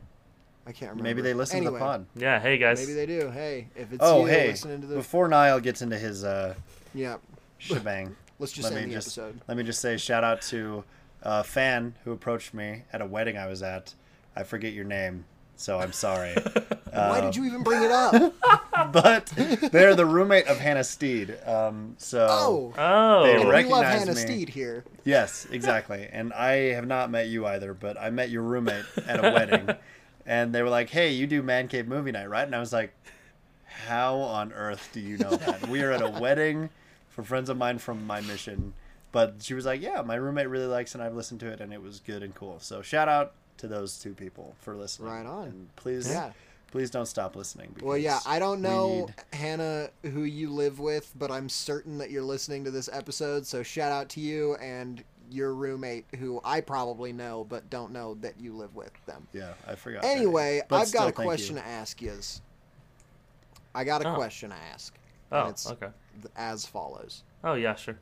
[0.69, 1.03] I can't remember.
[1.03, 2.05] Maybe they listen anyway, to the pod.
[2.15, 2.39] Yeah.
[2.39, 2.79] Hey guys.
[2.79, 3.31] Maybe they do.
[3.31, 4.47] Hey, if it's Oh you hey!
[4.49, 6.53] listening to the Before Niall gets into his uh,
[6.93, 7.17] yeah,
[7.57, 9.41] shebang, let's just let end me the just episode.
[9.47, 10.83] let me just say shout out to
[11.23, 13.95] a fan who approached me at a wedding I was at.
[14.35, 16.35] I forget your name, so I'm sorry.
[16.91, 18.33] Why Uh, did you even bring it up?
[18.91, 19.25] but
[19.71, 21.35] they're the roommate of Hannah Steed.
[21.47, 23.23] Um, so Oh, Oh.
[23.23, 24.21] They and we love Hannah me.
[24.21, 24.83] Steed here.
[25.03, 26.07] Yes, exactly.
[26.11, 29.69] And I have not met you either, but I met your roommate at a wedding.
[30.29, 32.45] And they were like, hey, you do Man Cave Movie Night, right?
[32.45, 32.93] And I was like,
[33.65, 35.67] how on earth do you know that?
[35.67, 36.69] We are at a wedding
[37.09, 38.73] for friends of mine from my mission.
[39.11, 41.61] But she was like, yeah, my roommate really likes it, and I've listened to it,
[41.61, 42.59] and it was good and cool.
[42.59, 45.09] So shout out to those two people for listening.
[45.09, 45.47] Right on.
[45.47, 46.31] And please, Yeah.
[46.71, 47.75] please don't stop listening.
[47.81, 52.11] Well, yeah, I don't know need- Hannah who you live with, but I'm certain that
[52.11, 53.47] you're listening to this episode.
[53.47, 58.15] So shout out to you and your roommate, who I probably know, but don't know
[58.15, 59.27] that you live with them.
[59.33, 60.03] Yeah, I forgot.
[60.03, 61.61] Anyway, But I've still, got a question you.
[61.61, 62.13] to ask you.
[63.75, 64.15] I got a Oh.
[64.15, 64.93] question to ask.
[65.31, 65.49] and Oh.
[65.49, 65.89] it's Okay.
[66.35, 67.23] as follows.
[67.43, 67.75] Oh yeah.
[67.75, 67.95] Sure.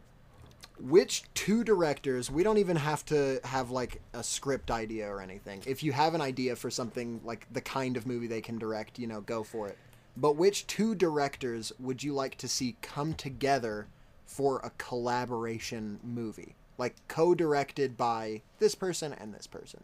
[0.80, 5.62] Which two directors, we don't even have to have like a script idea or anything.
[5.66, 8.98] If you have an idea for something like the kind of movie they can direct,
[8.98, 9.78] you know, go for it.
[10.16, 13.88] But which two directors would you like to see come together
[14.26, 16.56] for a collaboration movie?
[16.78, 19.84] Like co directed by this person and this person.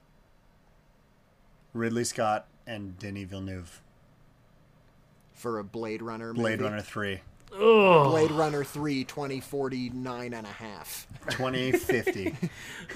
[1.73, 3.81] Ridley Scott and Denis Villeneuve.
[5.33, 6.39] For a Blade Runner movie.
[6.41, 7.19] Blade Runner 3.
[7.55, 8.09] Oh.
[8.09, 11.07] Blade Runner 3 2049 and a half.
[11.29, 12.35] 2050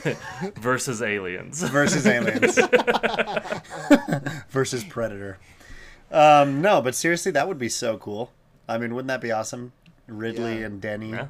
[0.61, 1.61] Versus aliens.
[1.63, 2.57] versus aliens
[4.49, 5.37] versus predator
[6.11, 8.31] um no but seriously that would be so cool
[8.67, 9.71] i mean wouldn't that be awesome
[10.07, 10.65] ridley Yeah.
[10.65, 11.27] and denny Yeah.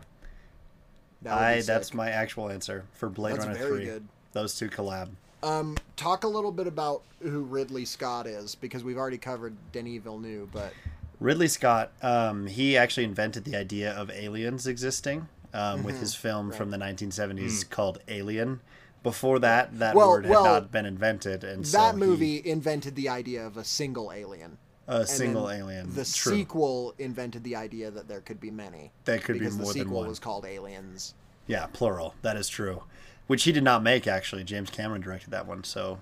[1.24, 4.08] That i that's my actual answer for blade That's runner very 3 good.
[4.34, 5.10] those two collab.
[5.44, 10.02] Um, talk a little bit about who Ridley Scott is because we've already covered Denis
[10.02, 10.74] Villeneuve, but
[11.20, 16.52] ridley scott um he actually invented the idea of aliens existing um, with his film
[16.52, 18.60] from the 1970s called alien.
[19.04, 22.42] Before that that Well- word had well, not been invented and so that he- movie
[22.46, 24.58] invented the idea of a single alien.
[24.88, 26.34] A And single alien The True.
[26.34, 28.92] sequel invented the idea that there could be many.
[29.06, 30.08] That could be because more the than sequel one.
[30.10, 31.14] was called Aliens.
[31.46, 32.16] Yeah, plural.
[32.22, 32.84] That is true.
[33.28, 34.44] Which he did not make actually.
[34.44, 36.00] James Cameron directed that one, so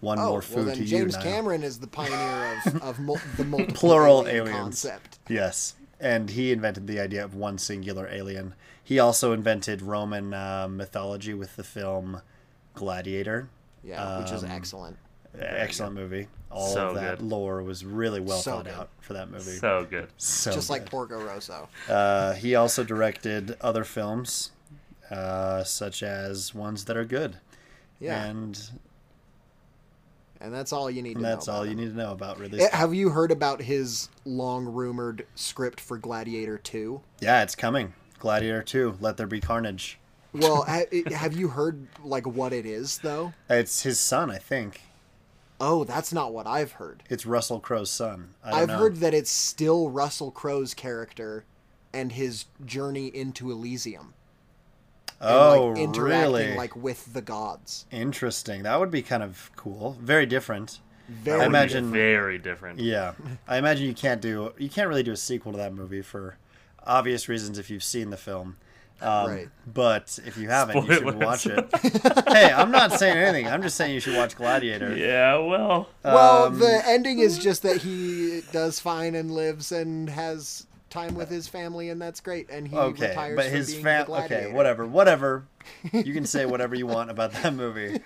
[0.00, 1.22] one Oh, more food well then to James you now.
[1.24, 4.58] Cameron is the pioneer of, of mul- the multiple Plural alien aliens.
[4.82, 5.18] concept.
[5.28, 8.54] Yes, and he invented the idea of one singular alien.
[8.82, 12.20] He also invented Roman uh, mythology with the film
[12.74, 13.48] Gladiator.
[13.84, 14.96] Yeah, which is Um, excellent.
[15.38, 16.28] Excellent movie.
[16.52, 17.26] All So of that good.
[17.26, 18.74] lore was really well So thought good.
[18.74, 19.52] out for that movie.
[19.56, 20.08] So good.
[20.18, 20.90] So Just like good.
[20.90, 21.68] Porco Rosso.
[21.88, 24.50] Uh, he also directed other films,
[25.10, 27.36] uh, such as ones that are good.
[27.98, 28.60] Yeah, And
[30.40, 31.52] and that's all you need to that's know.
[31.52, 32.78] all about you need to know about Ridley Eh, Scott.
[32.80, 37.00] Have you heard about his long rumored script for Gladiator 2?
[37.20, 37.94] Yeah, it's coming.
[38.18, 39.98] Gladiator 2, Let There Be Carnage.
[40.32, 40.62] Well,
[41.12, 43.32] have you heard like what it is though?
[43.48, 44.80] It's his son, I think.
[45.64, 47.04] Oh, that's not what I've heard.
[47.08, 48.30] It's Russell Crowe's son.
[48.42, 48.78] I don't I've know.
[48.78, 51.44] heard that it's still Russell Crowe's character
[51.94, 54.14] and his journey into Elysium.
[55.20, 56.56] And, Oh, like, interacting really?
[56.56, 57.86] like with the gods.
[57.92, 58.64] Interesting.
[58.64, 59.96] That would be kind of cool.
[60.00, 60.80] Very different.
[61.08, 62.80] Very I imagine- very different.
[62.80, 63.12] Yeah,
[63.46, 66.38] I imagine you can't do you can't really do a sequel to that movie for
[66.84, 68.56] obvious reasons if you've seen the film.
[69.02, 69.48] Um, Right.
[69.66, 71.68] But if you haven't, you should watch it.
[72.28, 73.46] hey, I'm not saying anything.
[73.48, 74.96] I'm just saying you should watch Gladiator.
[74.96, 80.08] Yeah, well, Well, Um, the ending is just that he does fine and lives and
[80.10, 82.50] has time with his family, and that's great.
[82.50, 84.06] And he Okay, retires but from his being fam.
[84.06, 85.44] the Okay, whatever, whatever.
[85.92, 88.00] You can say whatever you want about that movie.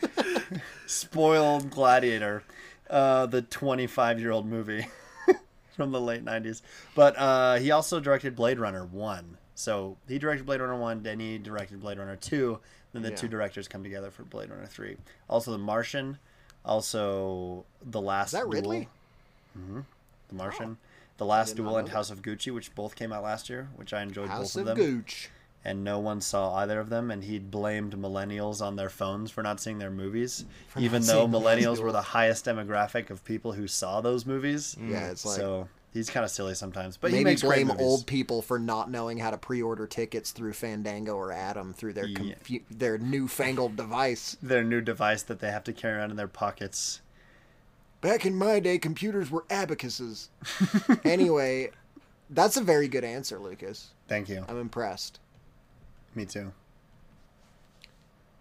[0.87, 2.43] Spoiled Gladiator,
[2.91, 4.87] uh, the 25 year old movie
[5.75, 6.63] from the late 90s.
[6.95, 9.39] But uh, he also directed Blade Runner 1.
[9.57, 12.61] So he directed Blade Runner 1, then he directed Blade Runner 2.
[12.93, 13.17] Then the Yeah.
[13.17, 14.97] two directors come together for Blade Runner 3.
[15.29, 16.19] Also, The Martian.
[16.65, 18.53] Also, The Last Is that Duel.
[18.53, 18.89] Ridley?
[19.55, 19.85] The oh.
[20.33, 20.77] Martian.
[21.17, 24.03] The Last Duel and House of Gucci, which both came out last year, which I
[24.03, 25.31] enjoyed House both of of them Gooch.
[25.65, 29.43] and no one saw either of them and he blamed millennials on their phones for
[29.43, 30.45] not seeing their movies
[30.79, 34.27] even though seeing the last millennials were the highest demographic of people who saw those
[34.27, 37.69] movies Yeah, it's like so he's kind of silly sometimes but he maybe makes blame
[37.69, 37.83] movies.
[37.83, 42.07] old people for not knowing how to pre-order tickets through Fandango or Adam through their
[42.07, 42.17] Yeah.
[42.35, 44.37] confu- their newfangled device.
[44.43, 47.01] their new device that they have to carry around in their pockets
[48.03, 50.29] Back in my day, computers were abacuses.
[51.05, 51.71] anyway,
[52.31, 53.95] that's a very good answer, Lucas.
[54.07, 55.19] thank you I'm impressed.
[56.15, 56.53] me too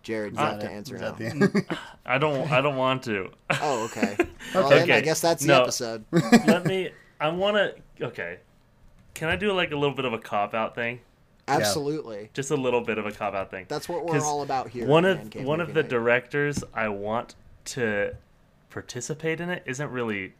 [0.03, 1.11] Jared, you have to answer now.
[1.13, 1.65] the?
[2.05, 2.51] I don't.
[2.51, 3.31] I don't want to.
[3.59, 4.15] Oh, okay.
[4.53, 5.63] Well, then I guess that's the No.
[5.63, 6.05] episode.
[6.11, 6.91] Let me.
[7.25, 8.05] I want to.
[8.05, 8.39] Okay.
[9.13, 10.99] Can I do like a little bit of a cop out thing?
[11.47, 12.29] Absolutely.
[12.33, 13.65] Just a little bit of a cop out thing.
[13.67, 14.87] That's what we're all about here.
[14.87, 15.89] One of Man Cave one of the Night.
[15.89, 18.15] directors I want to
[18.69, 20.33] participate in it isn't really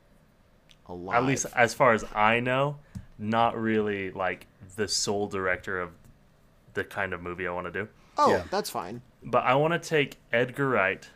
[0.88, 1.18] Alive.
[1.18, 2.78] at least as far as I know,
[3.18, 5.92] not really like the sole director of
[6.74, 7.88] the kind of movie I want to do.
[8.18, 8.44] Oh, Yeah.
[8.52, 9.02] that's fine.
[9.24, 11.08] But I want to take Edgar Wright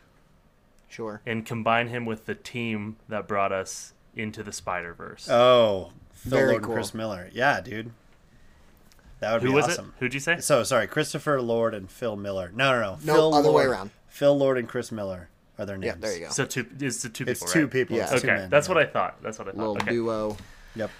[0.88, 1.20] Sure.
[1.26, 5.28] and combine him with the team that brought us into the Spider Verse.
[5.30, 6.72] oh Phil Very Lord and.
[6.72, 7.90] Chris Miller yeah dude
[9.20, 10.00] that would Who be was awesome it?
[10.00, 10.38] Who'd you say?
[10.40, 13.70] so sorry Christopher Lord and Phil Miller no no no No, Phil other way Lord-
[13.70, 13.90] around.
[14.08, 16.30] Phil Lord and Chris Miller are their names Yeah, there you go.
[16.32, 17.32] So two it's the two people.
[17.44, 17.70] It's two right?
[17.70, 17.96] people.
[17.96, 18.02] Yeah.
[18.04, 18.74] It's two Okay, men, that's yeah.
[18.74, 19.22] what I thought.
[19.22, 19.58] That's what I thought.
[19.58, 19.90] Little okay.
[19.90, 20.36] duo.
[20.74, 20.90] Yep.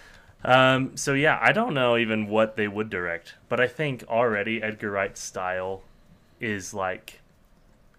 [0.44, 4.62] Um, so yeah, I don't know even what they would direct, but I think already
[4.62, 5.82] Edgar Wright's style
[6.40, 7.20] is like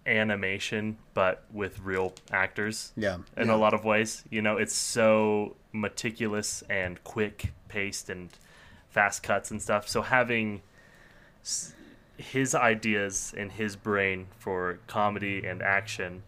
[0.06, 3.18] animation, but with real actors Yeah.
[3.36, 3.54] in Yeah.
[3.54, 4.24] a lot of ways.
[4.30, 8.30] You know, it's so meticulous and quick paced and
[8.90, 9.88] fast cuts and stuff.
[9.88, 10.62] So having
[12.16, 16.22] his ideas in his brain for comedy and action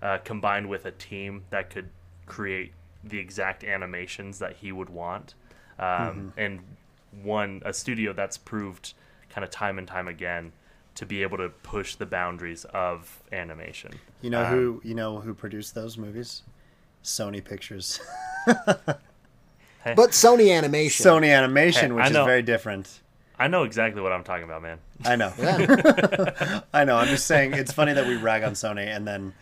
[0.00, 1.88] uh, combined with a team that could
[2.26, 2.72] create
[3.04, 5.34] the exact animations that he would want
[5.78, 6.60] um, and
[7.22, 8.94] one a studio that's proved
[9.30, 10.52] kind of time and time again
[10.94, 15.20] to be able to push the boundaries of animation You know Um, who you know
[15.20, 16.42] who produced those movies?
[17.02, 18.00] Sony Pictures.
[18.46, 21.04] But Sony Animation.
[21.04, 23.00] Sony Animation, Hey, which I is very different.
[23.38, 25.32] i know exactly what i'm talking about man I know.
[25.36, 26.60] Yeah.
[26.72, 26.96] I know.
[26.96, 29.34] I'm just saying it's funny that we rag on Sony and then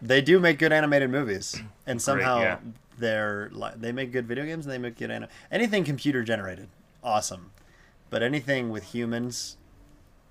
[0.00, 2.58] they do make good animated movies and somehow yeah.
[2.96, 6.68] they're li- they make good video games and they make good anim- anything computer generated.
[7.02, 7.50] Awesome.
[8.08, 9.56] But anything with humans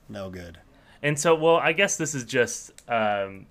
[0.10, 0.58] no good.
[1.02, 3.46] And so, well, I guess this is just um,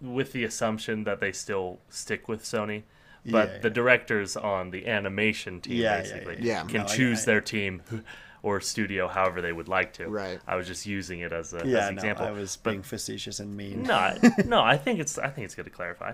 [0.00, 2.82] with the assumption that they still stick with Sony,
[3.26, 3.74] but Yeah, the yeah.
[3.74, 6.62] directors on the animation team Yeah, yeah, basically yeah.
[6.62, 6.64] Yeah.
[6.64, 7.82] can No, choose I- their team
[8.42, 10.06] or studio however they would like to.
[10.08, 10.38] Right.
[10.46, 12.26] I was just using it as, a, as Yeah, an no, example.
[12.26, 13.82] I was but being facetious and mean.
[13.84, 14.16] no,
[14.46, 16.12] no, I think it's I think it's good to clarify.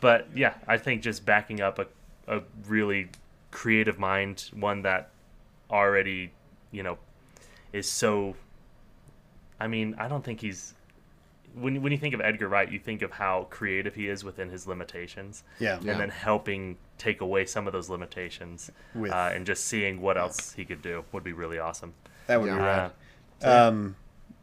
[0.00, 1.86] But yeah, I think just backing up a,
[2.28, 3.10] a really
[3.50, 5.10] creative mind, one that
[5.70, 6.32] already,
[6.70, 6.98] you know,
[7.72, 8.36] is so
[9.62, 10.74] I mean, I don't think he's
[11.54, 14.48] when when you think of Edgar Wright, you think of how creative he is within
[14.48, 15.78] his limitations, Yeah.
[15.82, 15.92] Yeah.
[15.92, 20.16] and then helping take away some of those limitations, With- uh, and just seeing what
[20.16, 21.92] else he could do would be really awesome.
[22.26, 22.56] That would Yeah.
[22.56, 22.90] be rad.
[23.44, 23.96] Uh, Um,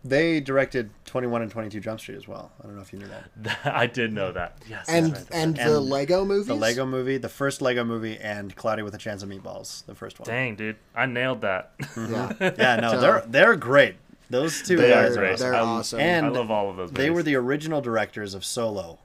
[0.04, 2.52] they directed 21 and 22 Jump Street as well.
[2.62, 3.58] I don't know if you knew that.
[3.66, 4.58] I did know that.
[4.70, 5.66] Yes, and right, and right.
[5.68, 6.48] the And Lego movie.
[6.48, 9.96] The Lego movie, the first Lego movie, and Cloudy with a Chance of Meatballs, the
[9.96, 10.28] first one.
[10.28, 11.72] Dang, dude, I nailed that.
[11.98, 12.34] Yeah.
[12.58, 13.96] Yeah, no, So- they're they're great.
[14.30, 15.34] Those two They're, guys are great.
[15.34, 15.44] awesome.
[15.52, 16.00] they're I- awesome.
[16.00, 16.92] and I love all of those.
[16.92, 19.00] They were the original directors of Solo,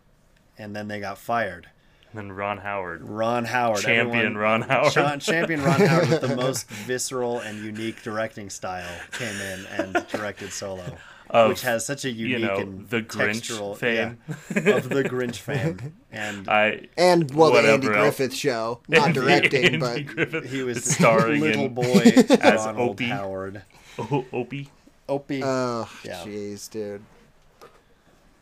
[0.58, 1.68] and then they got fired.
[2.12, 4.92] And then Ron Howard, Ron Howard, champion everyone- Ron Howard.
[4.92, 10.06] Cha- champion Ron Howard with the most visceral and unique directing style came in and
[10.08, 10.84] directed Solo.
[11.30, 14.18] Of, which has such a unique you know and the Grinch textural fame.
[14.54, 17.96] yeah, of the Grinch fame, and I And well, the Whatever Andy else.
[18.16, 22.02] Griffith show, not Andy- directing, Andy but Griffith he was starring little boy
[22.40, 23.06] as Ronald Opie.
[23.06, 23.62] Howard.
[23.98, 24.68] O- Opie.
[25.08, 25.42] Opie.
[25.44, 26.22] oh, Yeah.
[26.24, 27.02] jeez, dude.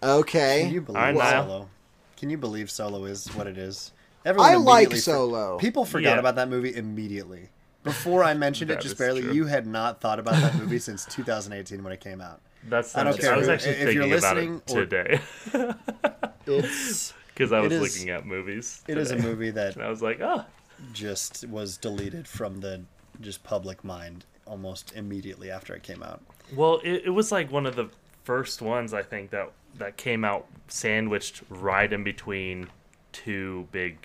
[0.03, 0.63] Okay.
[0.65, 1.69] Can you believe Alright, Solo?
[2.17, 3.93] Can you believe Solo is what it is?
[4.25, 5.59] Everyone I like immediately for- Solo.
[5.59, 6.19] People forgot Yeah.
[6.21, 7.51] about that movie immediately.
[7.85, 9.33] Before I mentioned it, just barely, true.
[9.33, 12.41] you had not thought about that movie since 2018 when it came out.
[12.69, 13.35] That's I don't care.
[13.35, 15.21] I was actually if you're thinking about listening it or- today
[16.47, 18.83] It's because I was is- looking at movies.
[18.87, 20.45] it is a movie that and I was like, oh,
[20.93, 22.83] just was deleted from the
[23.21, 26.21] just public mind almost immediately after it came out.
[26.55, 27.89] Well, it, it was like one of the
[28.25, 32.69] first ones I think that that came out sandwiched right in between
[33.13, 33.97] two big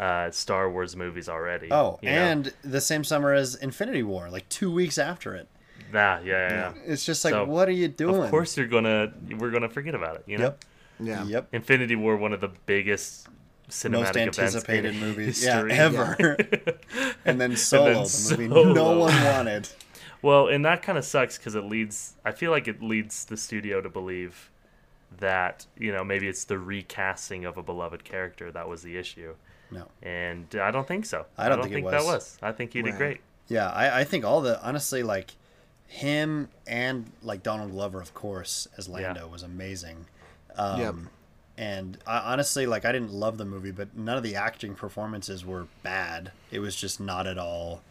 [0.00, 1.68] uh, Star Wars movies already.
[1.72, 2.16] Oh, you know?
[2.16, 5.48] and the same summer as Infinity War, like two weeks after it.
[5.92, 6.72] nah, yeah, yeah, yeah.
[6.86, 8.22] It's just like, So, what are you doing?
[8.22, 10.24] Of course, you're gonna we're gonna forget about it.
[10.26, 10.64] You know, Yep.
[11.00, 11.24] yeah.
[11.24, 11.48] Yep.
[11.52, 13.28] Infinity War, one of the biggest
[13.68, 15.70] cinematic Most events anticipated in movies, history.
[15.72, 16.36] yeah, ever.
[17.24, 19.68] and then Solo, the movie no one wanted.
[20.22, 22.14] Well, and that kind of sucks because it leads.
[22.24, 24.50] I feel like it leads the studio to believe
[25.20, 29.34] that you know maybe it's the recasting of a beloved character that was the issue,
[29.70, 29.86] No.
[30.02, 31.26] and I don't think so.
[31.36, 32.14] I don't think it that was.
[32.14, 32.38] was.
[32.42, 32.98] I think he did Right.
[32.98, 33.20] great.
[33.48, 35.30] Yeah, I, I think all the honestly like
[35.86, 40.06] him and like Donald Glover, of course, as Lando was amazing.
[40.56, 40.94] Um, Yep.
[41.56, 45.44] And I, honestly, like I didn't love the movie, but none of the acting performances
[45.44, 46.30] were bad.
[46.52, 47.82] It was just not at all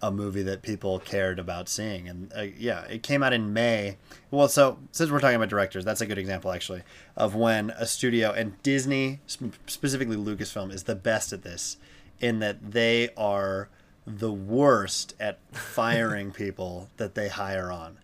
[0.00, 2.08] a movie that people cared about seeing.
[2.08, 3.96] And uh, yeah, it came out in May.
[4.30, 6.82] Well, so since we're talking about directors, that's a good example actually
[7.16, 9.20] of when a studio and Disney,
[9.66, 11.76] specifically Lucasfilm, is the best at this
[12.20, 13.68] in that they are
[14.06, 17.98] the worst at firing people that they hire on.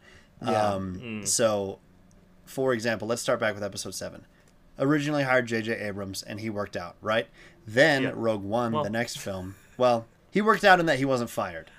[0.44, 0.66] Yeah.
[0.74, 1.78] Um, So,
[2.44, 4.26] for example, let's start back with episode seven.
[4.78, 5.78] Originally hired J.J.
[5.78, 7.28] Abrams, and he worked out, right?
[7.66, 8.10] Then Yeah.
[8.14, 9.54] Rogue One, Well- the next film.
[9.78, 11.70] Well, he worked out in that he wasn't fired.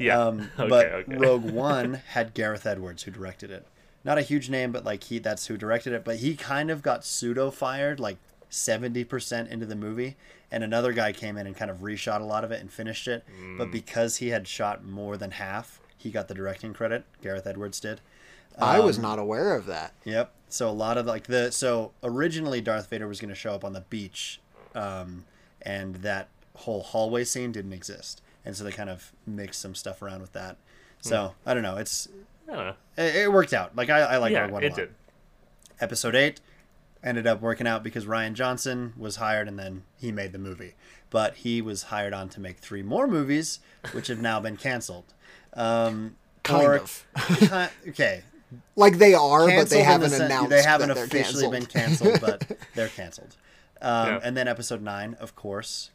[0.00, 0.18] Yeah.
[0.20, 0.68] Um, okay.
[0.68, 1.16] but okay.
[1.16, 3.66] Rogue One had Gareth Edwards who directed it.
[4.04, 6.04] Not a huge name, but like he that's who directed it.
[6.04, 8.16] But he kind of got pseudo fired, like
[8.48, 10.16] seventy percent into the movie,
[10.50, 13.06] and another guy came in and kind of reshot a lot of it and finished
[13.06, 13.24] it.
[13.40, 13.58] Mm.
[13.58, 17.04] But because he had shot more than half, he got the directing credit.
[17.22, 18.00] Gareth Edwards did.
[18.58, 19.92] I was Um, not aware of that.
[20.04, 20.32] Yep.
[20.48, 23.64] So a lot of like the so originally Darth Vader was going to show up
[23.64, 24.40] on the beach,
[24.74, 25.24] um,
[25.62, 30.02] and that whole hallway scene didn't exist, and so they kind of mixed some stuff
[30.02, 30.56] around with that.
[31.00, 31.76] So I don't know.
[31.76, 32.08] It's
[32.50, 32.74] I don't know.
[32.96, 33.74] it, it worked out.
[33.76, 34.76] Like I, I like yeah, Rogue One a it lot.
[34.76, 34.94] did.
[35.80, 36.40] Episode eight
[37.02, 40.74] ended up working out because Rian Johnson was hired, and then he made the movie.
[41.08, 43.60] But he was hired on to make three more movies,
[43.92, 45.14] which have now been canceled.
[45.54, 47.06] Um, Kind or- of.
[47.38, 48.22] ki- okay,
[48.76, 51.52] Like they are, but they haven't the announced They haven't that they're officially canceled.
[51.52, 53.36] been canceled, but they're canceled.
[53.82, 54.20] Um, Yeah.
[54.22, 55.90] And then episode nine, of course,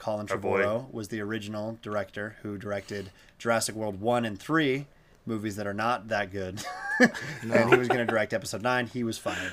[0.00, 0.62] Colin Our boy.
[0.62, 4.86] Trevorrow was the original director who directed Jurassic World one and three,
[5.26, 6.64] movies that are not that good.
[6.98, 8.86] and he was going to direct episode nine.
[8.86, 9.52] He was fired.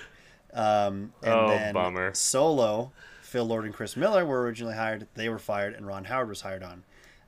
[0.54, 2.14] Um, and Oh, then bummer.
[2.16, 2.92] Solo,
[3.22, 5.08] Phil Lord and Chris Miller were originally hired.
[5.16, 6.84] They were fired, and Ron Howard was hired on.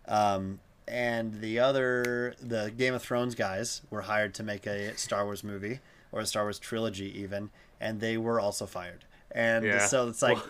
[0.08, 5.26] Um, and the other, the Game of Thrones guys were hired to make a Star
[5.26, 5.80] Wars movie
[6.12, 9.04] or a Star Wars trilogy, even, and they were also fired.
[9.32, 9.86] And Yeah.
[9.86, 10.48] so it's like Well,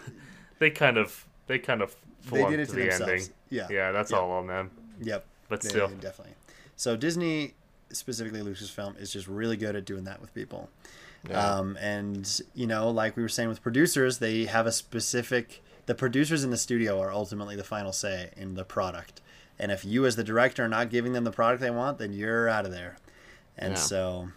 [0.60, 1.96] they kind of they kind of
[2.32, 3.02] They did it to the themselves.
[3.12, 3.28] ending.
[3.50, 3.68] Yeah.
[3.70, 4.18] Yeah, that's Yeah.
[4.18, 4.72] all on them.
[5.02, 5.26] Yep.
[5.48, 5.88] But They- still.
[5.90, 6.36] definitely.
[6.76, 7.54] So Disney,
[7.92, 10.70] specifically Lucasfilm, is just really good at doing that with people.
[11.34, 15.62] Um, and you know, like we were saying with producers, they have a specific.
[15.86, 19.22] The producers in the studio are ultimately the final say in the product.
[19.58, 22.14] And if you, as the director, are not giving them the product they want, then
[22.14, 22.98] you're out of there.
[23.58, 23.80] And Yeah.
[23.80, 24.30] so,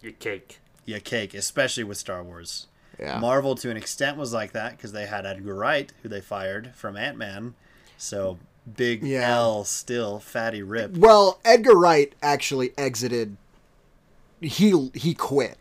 [0.00, 0.60] Your cake.
[0.86, 2.68] yeah, cake, especially with Star Wars.
[2.98, 3.18] Yeah.
[3.18, 6.72] Marvel, to an extent, was like that because they had Edgar Wright, who they fired
[6.74, 7.54] from Ant Man.
[7.98, 8.38] So
[8.76, 9.30] big Yeah.
[9.36, 10.96] L still fatty rip.
[10.96, 13.36] Well, Edgar Wright actually exited.
[14.40, 15.56] He he quit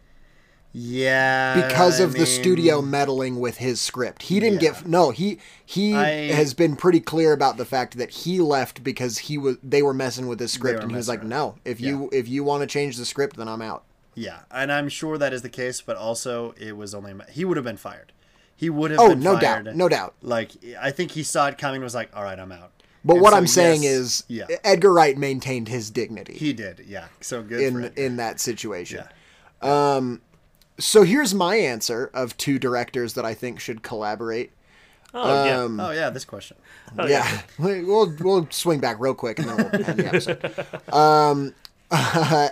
[0.74, 4.24] Yeah, because I of the studio meddling with his script.
[4.24, 4.72] He didn't Yeah.
[4.72, 5.12] get no.
[5.12, 9.38] He he I- has been pretty clear about the fact that he left because he
[9.38, 12.28] was they were messing with his script, and he was like, "No, if you if
[12.28, 13.84] you want to change the script, then I'm out."
[14.16, 17.58] Yeah, and I'm sure that is the case, but also it was only he would
[17.58, 18.12] have been fired.
[18.56, 19.00] He would have.
[19.00, 19.66] Oh, been no fired.
[19.66, 20.14] doubt, no doubt.
[20.22, 22.72] Like I think he saw it coming, and was like, "All right, I'm out."
[23.04, 26.54] But And what so, I'm saying yes, is, yeah, Edgar Wright maintained his dignity he
[26.54, 26.84] did.
[26.88, 27.94] Yeah, so good in him.
[27.96, 29.04] in that situation.
[29.64, 29.96] Yeah.
[29.96, 30.22] Um,
[30.78, 34.52] So here's my answer of two directors that I think should collaborate.
[35.14, 35.62] Oh yeah.
[35.64, 36.58] Um, Oh yeah, this question.
[37.00, 40.66] Oh, yeah, we'll we'll swing back real quick and then we'll end the episode.
[40.94, 41.56] Um,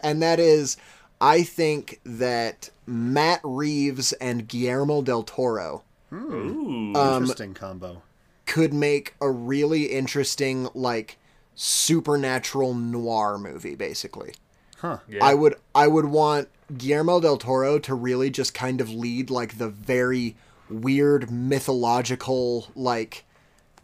[0.03, 0.78] and that is,
[1.22, 6.94] I think that Matt Reeves and Guillermo del Toro Ooh.
[6.96, 8.02] Um, Interesting combo.
[8.46, 11.18] could make a really interesting like
[11.56, 14.34] supernatural noir movie basically.
[14.78, 15.00] Huh.
[15.08, 15.24] yeah.
[15.24, 19.58] I would I would want Guillermo del Toro to really just kind of lead like
[19.58, 20.36] the very
[20.70, 23.26] weird mythological like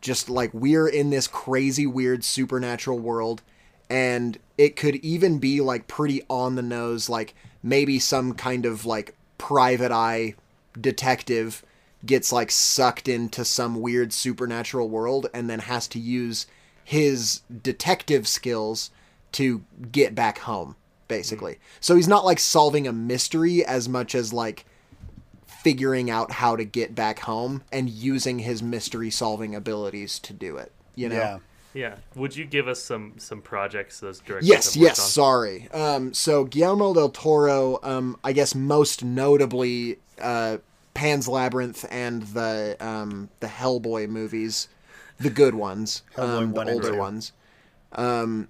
[0.01, 3.41] just like we're in this crazy weird supernatural world
[3.89, 8.85] and it could even be like pretty on the nose like maybe some kind of
[8.85, 10.33] like private eye
[10.79, 11.63] detective
[12.05, 16.45] gets like sucked into some weird supernatural world and then has to use
[16.83, 18.91] his detective skills
[19.31, 20.75] to get back home
[21.07, 21.53] basically.
[21.53, 21.59] Hmm.
[21.81, 24.65] So he's not like solving a mystery as much as like
[25.45, 30.57] figuring out how to get back home and using his mystery solving abilities to do
[30.57, 31.15] it you know?
[31.15, 31.39] Yeah.
[31.75, 31.95] Yeah.
[32.15, 35.05] Would you give us some some projects those directors Yes, have worked yes, on?
[35.09, 35.67] sorry.
[35.71, 40.57] Um, so Guillermo del Toro, um, I guess most notably, uh,
[40.95, 44.69] Pan's Labyrinth and the um, the Hellboy movies,
[45.19, 46.97] the good ones, um, one the older two.
[46.97, 47.33] ones,
[47.91, 48.47] um,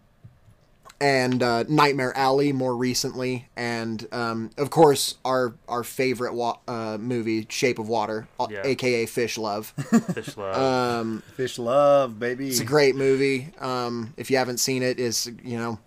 [1.01, 6.97] and uh, Nightmare Alley more recently, and um, of course our our favorite wa- uh,
[6.99, 8.61] movie, Shape of Water, uh, Yeah.
[8.65, 9.73] aka Fish Love.
[10.13, 10.55] Fish Love.
[11.01, 12.47] Um, Fish love, baby.
[12.47, 13.51] it's a great movie.
[13.59, 15.79] Um, if you haven't seen it, is you know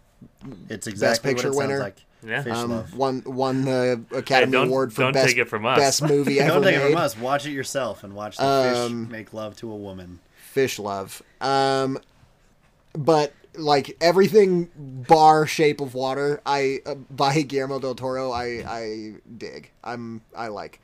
[0.69, 1.79] It's exactly Picture what it winner.
[1.81, 1.97] like.
[2.27, 2.41] Yeah.
[2.51, 5.79] Um, won won the Academy don't- Award for best take it from us.
[5.79, 7.17] best movie ever Don't take it from us.
[7.17, 10.19] Watch it yourself and watch the Um, fish make love to a woman.
[10.53, 11.23] Fish Love.
[11.41, 11.99] Um,
[12.95, 19.15] but like everything bar Shape of Water, I uh, by Guillermo del Toro, I I
[19.37, 19.71] dig.
[19.85, 20.81] I'm I like,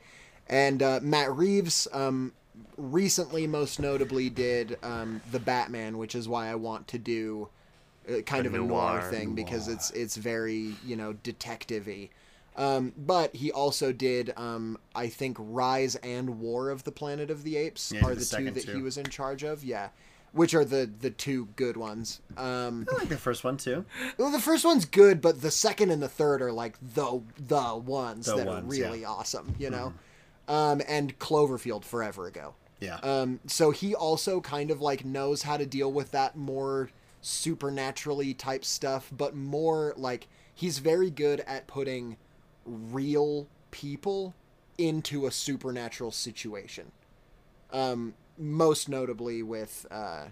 [0.47, 1.87] and uh, Matt Reeves.
[1.93, 2.33] Um,
[2.77, 7.49] recently, most notably, did um, the Batman, which is why I want to do.
[8.09, 9.01] Uh, kind A of a noir, noir.
[9.01, 12.09] thing because it's it's very you know detective-y.
[12.55, 17.43] Um, but he also did, um, I think, Rise and War of the Planet of
[17.43, 19.63] the Apes Yeah, are the the two that he was in charge of.
[19.63, 19.89] Yeah,
[20.35, 22.19] which are the the two good ones.
[22.37, 23.85] Um, I like the first one too.
[24.17, 27.75] well, the first one's good, but the second and the third are like the the
[27.75, 29.09] ones The that ones, are really yeah.
[29.09, 29.55] Awesome.
[29.57, 29.93] You know,
[30.47, 32.53] um, and Cloverfield forever ago.
[32.81, 32.97] Yeah.
[32.97, 36.89] Um, so he also kind of like knows how to deal with that more
[37.21, 42.17] supernaturally type stuff, but more like he's very good at putting
[42.65, 44.35] real people
[44.77, 46.91] into a supernatural situation.
[47.71, 50.25] Um, most notably with uh,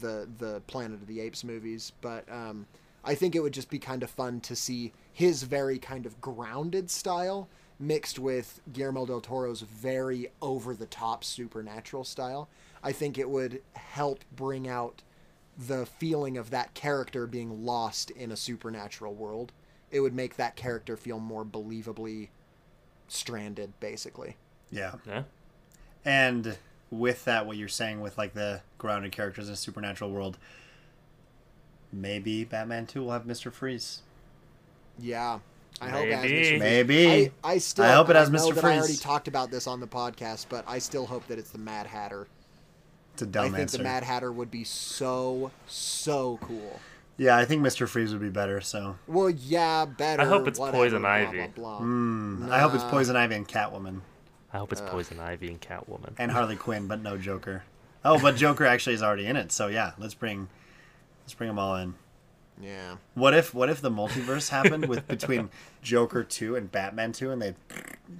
[0.00, 2.66] the the Planet of the Apes movies, but um,
[3.04, 6.20] I think it would just be kind of fun to see his very kind of
[6.20, 7.48] grounded style
[7.78, 12.48] mixed with Guillermo del Toro's very over the top supernatural style.
[12.82, 15.02] I think it would help bring out
[15.56, 19.52] the feeling of that character being lost in a supernatural world.
[19.90, 22.28] It would make that character feel more believably
[23.08, 24.36] stranded, basically.
[24.70, 24.94] yeah.
[25.06, 25.22] yeah.
[26.04, 26.56] And
[26.90, 30.38] with that, what you're saying with like the grounded characters in a supernatural world,
[31.92, 33.52] maybe Batman 2 will have Mr.
[33.52, 34.02] Freeze.
[34.98, 35.38] Yeah.
[35.80, 36.34] I hope it has Maybe.
[36.34, 36.48] Mr.
[36.48, 36.60] Freeze.
[36.60, 37.32] Maybe.
[37.44, 38.52] I, I still I hope it has know Mr.
[38.52, 38.64] Freeze.
[38.64, 41.58] I already talked about this on the podcast, but I still hope that it's the
[41.58, 42.26] Mad Hatter.
[43.14, 43.78] It's a I dumb I think answer.
[43.78, 46.80] the Mad Hatter would be so so cool.
[47.16, 47.88] yeah, I think Mr.
[47.88, 48.60] Freeze would be better.
[48.60, 50.20] So Well, yeah, better.
[50.22, 51.36] I hope it's whatever, Poison blah, Ivy.
[51.54, 51.80] Blah, blah.
[51.80, 54.00] mm, I hope it's Poison Ivy and Catwoman
[54.52, 56.14] I hope it's Poison Ivy and Catwoman.
[56.18, 57.62] and Harley Quinn, but no Joker.
[58.04, 59.52] Oh, but Joker actually is already in it.
[59.52, 60.48] So yeah, let's bring
[61.22, 61.94] let's bring them all in.
[62.60, 62.96] Yeah.
[63.14, 65.48] What if what if the multiverse happened with between
[65.82, 67.54] Joker two and Batman two, and they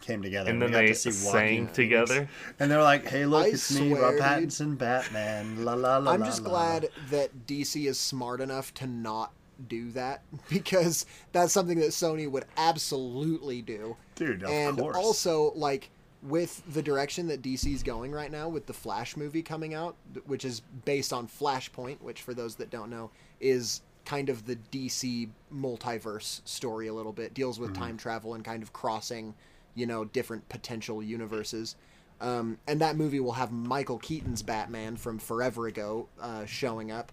[0.01, 2.28] came together and we then they to see sang together.
[2.59, 4.14] and they're like, "Hey, look, I it's me, Rob.
[4.14, 6.12] Pattinson, Batman." La la la.
[6.12, 6.51] I'm la, just la.
[6.51, 9.33] glad that DC is smart enough to not
[9.68, 13.97] do that because that's something that Sony would absolutely do.
[14.14, 14.43] dude.
[14.43, 14.97] Of and course.
[14.97, 15.91] also like
[16.23, 19.97] with the direction that DC's going right now with the Flash movie coming out,
[20.27, 23.11] which is based on Flashpoint, which for those that don't know
[23.41, 28.45] is kind of the DC multiverse story a little bit, deals with time travel and
[28.45, 29.35] kind of crossing,
[29.75, 31.77] you know, different potential universes.
[32.21, 37.12] Um, and that movie will have Michael Keaton's Batman from forever ago uh, showing up.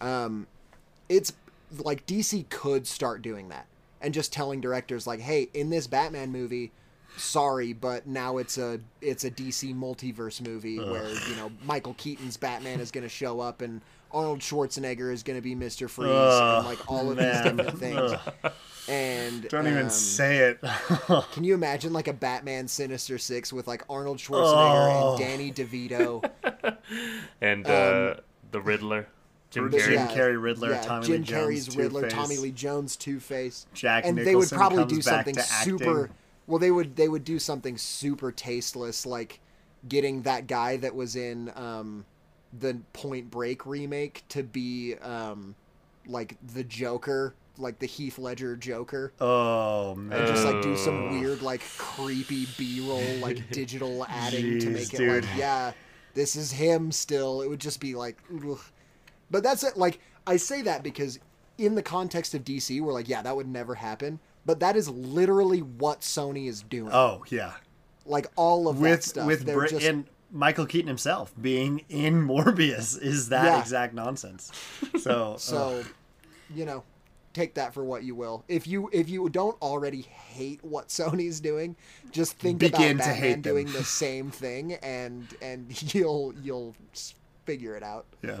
[0.00, 0.46] Um,
[1.08, 1.32] it's
[1.78, 3.66] like DC could start doing that
[4.00, 6.72] and just telling directors like, "Hey, in this Batman movie,
[7.16, 12.36] sorry, but now it's a it's a DC multiverse movie where you know Michael Keaton's
[12.36, 13.80] Batman is going to show up and
[14.12, 17.56] Arnold Schwarzenegger is going to be Mister Freeze Ugh, and like all of man.
[17.56, 18.12] these different things."
[18.44, 18.52] Ugh.
[18.88, 20.58] And Don't even um, say it.
[21.32, 25.10] Can you imagine like a Batman Sinister Six with like Arnold Schwarzenegger Oh.
[25.16, 26.28] and Danny DeVito?
[27.40, 28.14] And Um, uh,
[28.50, 29.06] the Riddler.
[29.50, 29.84] Jim But Carrey.
[29.88, 32.14] Jim Carrey, Riddler, yeah, Tommy Jim Lee Jones, Carrey's Riddler, Two-Face.
[32.18, 35.34] Tommy Lee Jones, Two Face, Jack and they would Nicholson probably comes do back something
[35.34, 36.10] to super.
[36.50, 39.38] Well, they would they would do something super tasteless, like
[39.88, 42.04] getting that guy that was in um,
[42.58, 45.54] the Point Break remake to be um,
[46.06, 49.12] like the Joker, like the Heath Ledger Joker.
[49.20, 50.18] Oh man.
[50.18, 54.94] and just like do some weird like creepy b-roll like digital adding to Jeez, make
[54.94, 55.24] it dude.
[55.24, 55.72] like yeah
[56.14, 58.58] this is him still it would just be like ugh.
[59.30, 61.20] but that's it like i say that because
[61.58, 64.88] in the context of dc we're like yeah that would never happen but that is
[64.88, 67.52] literally what sony is doing Oh yeah.
[68.06, 72.26] like all of that With stuff with Br- just and Michael Keaton himself being in
[72.28, 73.60] Morbius is that Yeah.
[73.60, 74.50] exact nonsense.
[75.00, 75.82] So so
[76.54, 76.84] you know
[77.32, 81.40] take that for what you will if you if you don't already hate what sony's
[81.40, 81.76] doing
[82.10, 86.74] just think Begin about to batman doing the same thing and and you'll you'll
[87.46, 88.40] figure it out Yeah.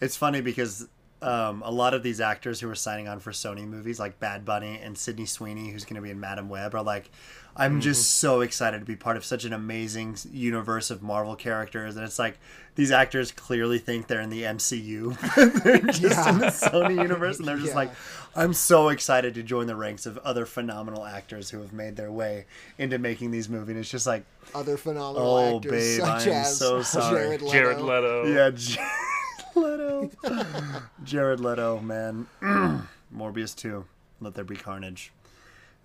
[0.00, 0.88] It's funny because
[1.22, 4.44] um, a lot of these actors who are signing on for Sony movies, like Bad
[4.44, 7.10] Bunny and Sydney Sweeney, who's going to be in Madame Web, are like,
[7.56, 11.96] I'm just so excited to be part of such an amazing universe of Marvel characters.
[11.96, 12.38] And it's like,
[12.76, 15.62] these actors clearly think they're in the MCU.
[15.64, 16.30] they're just Yeah.
[16.30, 17.40] in the Sony universe.
[17.40, 17.74] And they're just Yeah.
[17.74, 17.90] like,
[18.36, 22.12] I'm so excited to join the ranks of other phenomenal actors who have made their
[22.12, 22.44] way
[22.78, 23.70] into making these movies.
[23.70, 24.22] And it's just like,
[24.54, 27.24] other phenomenal Oh, actors babe, such I am as so sorry.
[27.24, 27.52] Jared Leto.
[27.52, 28.26] Jared Leto.
[28.26, 28.88] Yeah, Jared
[29.62, 30.10] Leto.
[31.04, 32.26] Jared Leto, man.
[33.14, 33.84] Morbius 2.
[34.20, 35.12] Let there be carnage.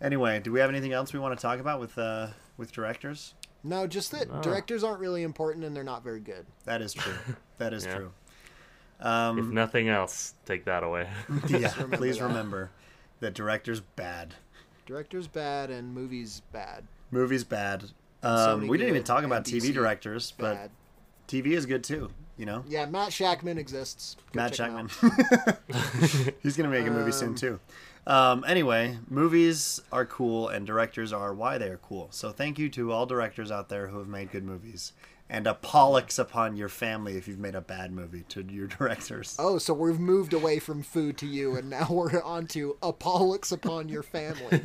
[0.02, 3.34] Anyway, do we have anything else we want to talk about with uh with directors?
[3.64, 6.46] No, just that directors aren't really important and they're not very good.
[6.66, 7.14] That is true.
[7.60, 7.96] That is Yeah.
[7.96, 8.12] true.
[9.00, 11.08] If Um, nothing else, take that away.
[11.48, 12.26] yeah, remember please that.
[12.26, 12.72] remember
[13.22, 14.34] that director's bad.
[14.86, 16.86] Directors bad and movies bad.
[17.12, 17.86] Movie's bad.
[18.22, 20.72] Um, we didn't even talk about TV DC directors, but Bad.
[21.28, 22.10] TV is good too.
[22.38, 24.16] You know, Yeah, Matt Shakman exists.
[24.32, 24.90] Go Matt Shakman.
[26.42, 27.60] He's gonna make a movie soon Um, too.
[28.06, 32.08] Um, anyway, movies are cool and directors are why they are cool.
[32.12, 34.94] So thank you to all directors out there who have made good movies.
[35.30, 39.36] And a pollux upon your family if you've made a bad movie to your directors.
[39.40, 42.92] Oh, so we've moved away from food to you, and now we're on to a
[42.92, 44.62] pollux upon your family.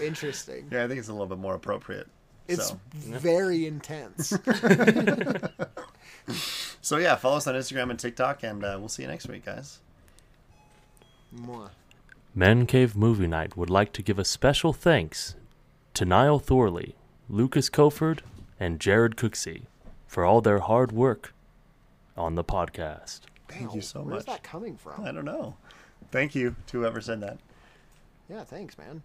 [0.00, 0.68] Interesting.
[0.70, 2.06] Yeah, I think it's a little bit more appropriate.
[2.48, 2.80] It's so.
[2.92, 4.28] very intense.
[6.82, 9.44] so yeah, follow us on Instagram and TikTok, and uh, we'll see you next week,
[9.44, 9.80] guys.
[11.34, 11.70] Mwah.
[12.34, 15.34] Man Cave Movie Night would like to give a special thanks
[15.94, 16.94] to Niall Thorley,
[17.28, 18.20] Lucas Koford,
[18.58, 19.62] and Jared Cooksey
[20.06, 21.34] for all their hard work
[22.16, 23.20] on the podcast.
[23.48, 24.12] Thank you so Where's much.
[24.12, 25.04] Where's that coming from?
[25.04, 25.56] I don't know.
[26.10, 27.38] Thank you to whoever said that.
[28.28, 29.02] Yeah, thanks, man.